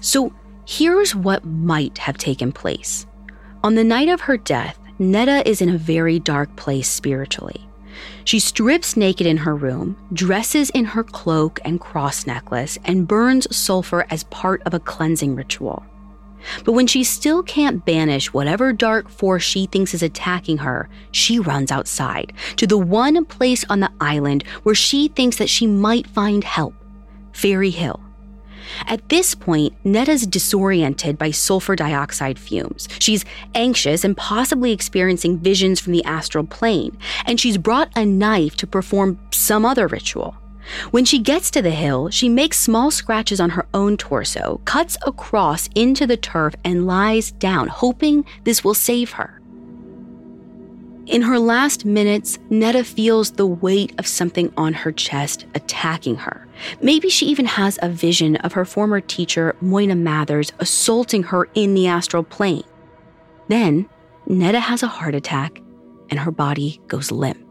So 0.00 0.32
here's 0.64 1.16
what 1.16 1.44
might 1.44 1.98
have 1.98 2.16
taken 2.16 2.52
place. 2.52 3.04
On 3.64 3.74
the 3.74 3.82
night 3.82 4.08
of 4.08 4.22
her 4.22 4.36
death, 4.36 4.78
Netta 5.00 5.48
is 5.48 5.60
in 5.60 5.68
a 5.68 5.78
very 5.78 6.20
dark 6.20 6.54
place 6.54 6.88
spiritually. 6.88 7.68
She 8.24 8.38
strips 8.38 8.96
naked 8.96 9.26
in 9.26 9.38
her 9.38 9.56
room, 9.56 9.96
dresses 10.12 10.70
in 10.70 10.84
her 10.84 11.02
cloak 11.02 11.58
and 11.64 11.80
cross 11.80 12.24
necklace, 12.24 12.78
and 12.84 13.08
burns 13.08 13.54
sulfur 13.54 14.06
as 14.10 14.22
part 14.24 14.62
of 14.62 14.74
a 14.74 14.78
cleansing 14.78 15.34
ritual. 15.34 15.84
But 16.64 16.72
when 16.72 16.86
she 16.86 17.02
still 17.02 17.42
can't 17.42 17.84
banish 17.84 18.32
whatever 18.32 18.72
dark 18.72 19.08
force 19.08 19.42
she 19.42 19.66
thinks 19.66 19.92
is 19.92 20.04
attacking 20.04 20.58
her, 20.58 20.88
she 21.10 21.40
runs 21.40 21.72
outside 21.72 22.32
to 22.56 22.66
the 22.66 22.78
one 22.78 23.24
place 23.24 23.64
on 23.68 23.80
the 23.80 23.90
island 24.00 24.44
where 24.62 24.76
she 24.76 25.08
thinks 25.08 25.36
that 25.38 25.50
she 25.50 25.66
might 25.66 26.06
find 26.06 26.44
help 26.44 26.74
Fairy 27.32 27.70
Hill. 27.70 28.00
At 28.86 29.08
this 29.08 29.34
point, 29.34 29.74
Netta's 29.84 30.26
disoriented 30.26 31.18
by 31.18 31.30
sulfur 31.30 31.76
dioxide 31.76 32.38
fumes. 32.38 32.88
She's 32.98 33.24
anxious 33.54 34.04
and 34.04 34.16
possibly 34.16 34.72
experiencing 34.72 35.38
visions 35.38 35.80
from 35.80 35.92
the 35.92 36.04
astral 36.04 36.44
plane, 36.44 36.96
and 37.26 37.38
she's 37.40 37.58
brought 37.58 37.90
a 37.96 38.04
knife 38.04 38.56
to 38.56 38.66
perform 38.66 39.18
some 39.30 39.64
other 39.64 39.86
ritual. 39.86 40.36
When 40.90 41.04
she 41.04 41.18
gets 41.18 41.50
to 41.52 41.62
the 41.62 41.70
hill, 41.70 42.10
she 42.10 42.28
makes 42.28 42.58
small 42.58 42.90
scratches 42.90 43.40
on 43.40 43.50
her 43.50 43.66
own 43.72 43.96
torso, 43.96 44.60
cuts 44.64 44.98
across 45.06 45.68
into 45.74 46.06
the 46.06 46.16
turf, 46.16 46.54
and 46.64 46.86
lies 46.86 47.30
down, 47.32 47.68
hoping 47.68 48.26
this 48.44 48.62
will 48.62 48.74
save 48.74 49.12
her. 49.12 49.37
In 51.08 51.22
her 51.22 51.38
last 51.38 51.86
minutes, 51.86 52.38
Netta 52.50 52.84
feels 52.84 53.30
the 53.30 53.46
weight 53.46 53.94
of 53.98 54.06
something 54.06 54.52
on 54.58 54.74
her 54.74 54.92
chest 54.92 55.46
attacking 55.54 56.16
her. 56.16 56.46
Maybe 56.82 57.08
she 57.08 57.24
even 57.26 57.46
has 57.46 57.78
a 57.80 57.88
vision 57.88 58.36
of 58.36 58.52
her 58.52 58.66
former 58.66 59.00
teacher, 59.00 59.56
Moina 59.62 59.96
Mathers, 59.96 60.52
assaulting 60.58 61.22
her 61.22 61.48
in 61.54 61.72
the 61.72 61.86
astral 61.86 62.24
plane. 62.24 62.64
Then, 63.48 63.88
Netta 64.26 64.60
has 64.60 64.82
a 64.82 64.86
heart 64.86 65.14
attack 65.14 65.62
and 66.10 66.20
her 66.20 66.30
body 66.30 66.78
goes 66.88 67.10
limp. 67.10 67.42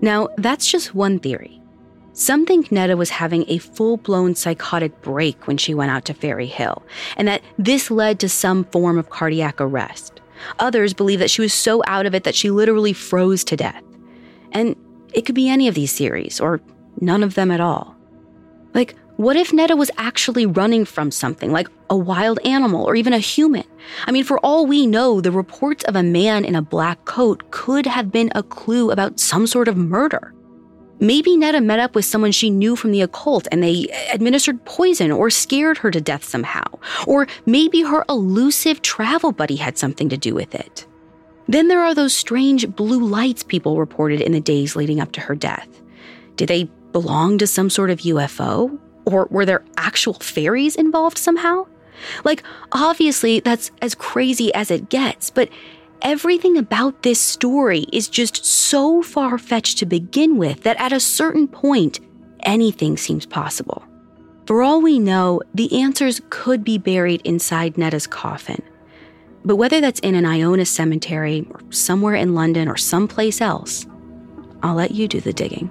Now, 0.00 0.28
that's 0.36 0.66
just 0.66 0.92
one 0.92 1.20
theory. 1.20 1.62
Some 2.12 2.44
think 2.44 2.72
Netta 2.72 2.96
was 2.96 3.10
having 3.10 3.44
a 3.46 3.58
full 3.58 3.98
blown 3.98 4.34
psychotic 4.34 5.00
break 5.02 5.46
when 5.46 5.58
she 5.58 5.74
went 5.74 5.92
out 5.92 6.06
to 6.06 6.14
Fairy 6.14 6.46
Hill, 6.46 6.82
and 7.16 7.28
that 7.28 7.42
this 7.56 7.88
led 7.88 8.18
to 8.18 8.28
some 8.28 8.64
form 8.64 8.98
of 8.98 9.10
cardiac 9.10 9.60
arrest. 9.60 10.20
Others 10.58 10.94
believe 10.94 11.18
that 11.18 11.30
she 11.30 11.42
was 11.42 11.54
so 11.54 11.82
out 11.86 12.06
of 12.06 12.14
it 12.14 12.24
that 12.24 12.34
she 12.34 12.50
literally 12.50 12.92
froze 12.92 13.44
to 13.44 13.56
death. 13.56 13.82
And 14.52 14.76
it 15.12 15.26
could 15.26 15.34
be 15.34 15.48
any 15.48 15.68
of 15.68 15.74
these 15.74 15.96
theories, 15.96 16.40
or 16.40 16.60
none 17.00 17.22
of 17.22 17.34
them 17.34 17.50
at 17.50 17.60
all. 17.60 17.96
Like, 18.74 18.94
what 19.16 19.36
if 19.36 19.52
Netta 19.52 19.76
was 19.76 19.90
actually 19.96 20.44
running 20.44 20.84
from 20.84 21.10
something, 21.10 21.50
like 21.50 21.68
a 21.88 21.96
wild 21.96 22.38
animal 22.44 22.84
or 22.84 22.94
even 22.96 23.14
a 23.14 23.18
human? 23.18 23.64
I 24.06 24.12
mean, 24.12 24.24
for 24.24 24.38
all 24.40 24.66
we 24.66 24.86
know, 24.86 25.22
the 25.22 25.32
reports 25.32 25.84
of 25.84 25.96
a 25.96 26.02
man 26.02 26.44
in 26.44 26.54
a 26.54 26.60
black 26.60 27.04
coat 27.06 27.50
could 27.50 27.86
have 27.86 28.12
been 28.12 28.30
a 28.34 28.42
clue 28.42 28.90
about 28.90 29.18
some 29.18 29.46
sort 29.46 29.68
of 29.68 29.76
murder. 29.76 30.34
Maybe 30.98 31.36
Netta 31.36 31.60
met 31.60 31.78
up 31.78 31.94
with 31.94 32.06
someone 32.06 32.32
she 32.32 32.48
knew 32.48 32.74
from 32.74 32.90
the 32.90 33.02
occult 33.02 33.46
and 33.52 33.62
they 33.62 33.86
administered 34.12 34.64
poison 34.64 35.10
or 35.12 35.28
scared 35.28 35.78
her 35.78 35.90
to 35.90 36.00
death 36.00 36.24
somehow. 36.24 36.64
Or 37.06 37.26
maybe 37.44 37.82
her 37.82 38.04
elusive 38.08 38.80
travel 38.82 39.32
buddy 39.32 39.56
had 39.56 39.76
something 39.76 40.08
to 40.08 40.16
do 40.16 40.34
with 40.34 40.54
it. 40.54 40.86
Then 41.48 41.68
there 41.68 41.82
are 41.82 41.94
those 41.94 42.14
strange 42.14 42.68
blue 42.74 43.06
lights 43.06 43.42
people 43.42 43.78
reported 43.78 44.20
in 44.20 44.32
the 44.32 44.40
days 44.40 44.74
leading 44.74 45.00
up 45.00 45.12
to 45.12 45.20
her 45.20 45.34
death. 45.34 45.68
Did 46.36 46.48
they 46.48 46.64
belong 46.92 47.38
to 47.38 47.46
some 47.46 47.70
sort 47.70 47.90
of 47.90 48.00
UFO? 48.00 48.78
Or 49.04 49.28
were 49.30 49.46
there 49.46 49.64
actual 49.76 50.14
fairies 50.14 50.76
involved 50.76 51.18
somehow? 51.18 51.66
Like, 52.24 52.42
obviously, 52.72 53.40
that's 53.40 53.70
as 53.80 53.94
crazy 53.94 54.52
as 54.54 54.70
it 54.70 54.88
gets, 54.88 55.30
but 55.30 55.48
everything 56.02 56.56
about 56.56 57.02
this 57.02 57.20
story 57.20 57.86
is 57.92 58.08
just 58.08 58.44
so 58.44 59.02
far 59.02 59.38
fetched 59.38 59.78
to 59.78 59.86
begin 59.86 60.36
with 60.36 60.62
that 60.62 60.80
at 60.80 60.92
a 60.92 61.00
certain 61.00 61.48
point, 61.48 62.00
anything 62.40 62.96
seems 62.96 63.26
possible. 63.26 63.84
For 64.46 64.62
all 64.62 64.80
we 64.80 64.98
know, 64.98 65.40
the 65.54 65.80
answers 65.80 66.20
could 66.30 66.62
be 66.62 66.78
buried 66.78 67.22
inside 67.24 67.76
Netta's 67.76 68.06
coffin. 68.06 68.62
But 69.44 69.56
whether 69.56 69.80
that's 69.80 70.00
in 70.00 70.14
an 70.14 70.26
Iona 70.26 70.64
cemetery 70.64 71.46
or 71.50 71.60
somewhere 71.70 72.14
in 72.14 72.34
London 72.34 72.68
or 72.68 72.76
someplace 72.76 73.40
else, 73.40 73.86
I'll 74.62 74.74
let 74.74 74.92
you 74.92 75.08
do 75.08 75.20
the 75.20 75.32
digging. 75.32 75.70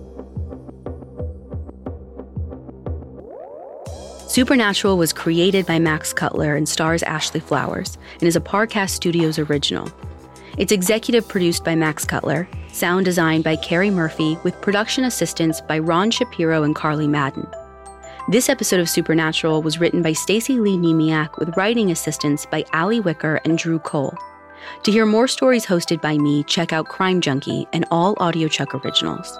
Supernatural 4.31 4.97
was 4.97 5.11
created 5.11 5.65
by 5.65 5.77
Max 5.77 6.13
Cutler 6.13 6.55
and 6.55 6.69
stars 6.69 7.03
Ashley 7.03 7.41
Flowers 7.41 7.97
and 8.13 8.23
is 8.23 8.37
a 8.37 8.39
Parcast 8.39 8.91
Studios 8.91 9.37
original. 9.37 9.91
It's 10.57 10.71
executive 10.71 11.27
produced 11.27 11.65
by 11.65 11.75
Max 11.75 12.05
Cutler, 12.05 12.47
sound 12.71 13.03
designed 13.03 13.43
by 13.43 13.57
Carrie 13.57 13.89
Murphy, 13.89 14.37
with 14.45 14.61
production 14.61 15.03
assistance 15.03 15.59
by 15.59 15.79
Ron 15.79 16.11
Shapiro 16.11 16.63
and 16.63 16.73
Carly 16.73 17.09
Madden. 17.09 17.45
This 18.29 18.47
episode 18.47 18.79
of 18.79 18.87
Supernatural 18.87 19.61
was 19.63 19.81
written 19.81 20.01
by 20.01 20.13
Stacey 20.13 20.61
Lee 20.61 20.77
Nemiak 20.77 21.37
with 21.37 21.57
writing 21.57 21.91
assistance 21.91 22.45
by 22.45 22.63
Ali 22.71 23.01
Wicker 23.01 23.41
and 23.43 23.57
Drew 23.57 23.79
Cole. 23.79 24.17
To 24.83 24.93
hear 24.93 25.05
more 25.05 25.27
stories 25.27 25.65
hosted 25.65 26.01
by 26.01 26.17
me, 26.17 26.45
check 26.45 26.71
out 26.71 26.87
Crime 26.87 27.19
Junkie 27.19 27.67
and 27.73 27.83
all 27.91 28.15
AudioChuck 28.15 28.81
originals. 28.85 29.37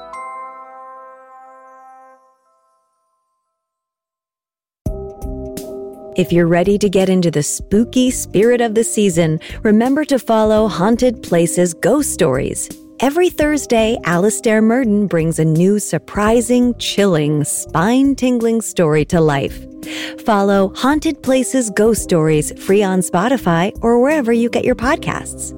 If 6.18 6.34
you're 6.34 6.48
ready 6.48 6.78
to 6.78 6.90
get 6.90 7.08
into 7.08 7.32
the 7.32 7.42
spooky 7.42 8.12
spirit 8.12 8.60
of 8.60 8.76
the 8.76 8.84
season, 8.84 9.40
remember 9.64 10.04
to 10.06 10.20
follow 10.20 10.68
Haunted 10.68 11.24
Places 11.24 11.74
Ghost 11.74 12.12
Stories. 12.12 12.70
Every 13.00 13.30
Thursday, 13.30 13.98
Alastair 14.04 14.62
Murden 14.62 15.08
brings 15.08 15.40
a 15.40 15.46
new 15.46 15.80
surprising, 15.80 16.76
chilling, 16.76 17.46
spine 17.46 18.16
tingling 18.16 18.60
story 18.60 19.06
to 19.06 19.22
life. 19.22 19.66
Follow 20.26 20.74
Haunted 20.76 21.24
Places 21.24 21.70
Ghost 21.70 22.04
Stories 22.04 22.52
free 22.62 22.84
on 22.84 23.00
Spotify 23.00 23.72
or 23.82 24.02
wherever 24.02 24.34
you 24.34 24.50
get 24.50 24.66
your 24.66 24.76
podcasts. 24.76 25.58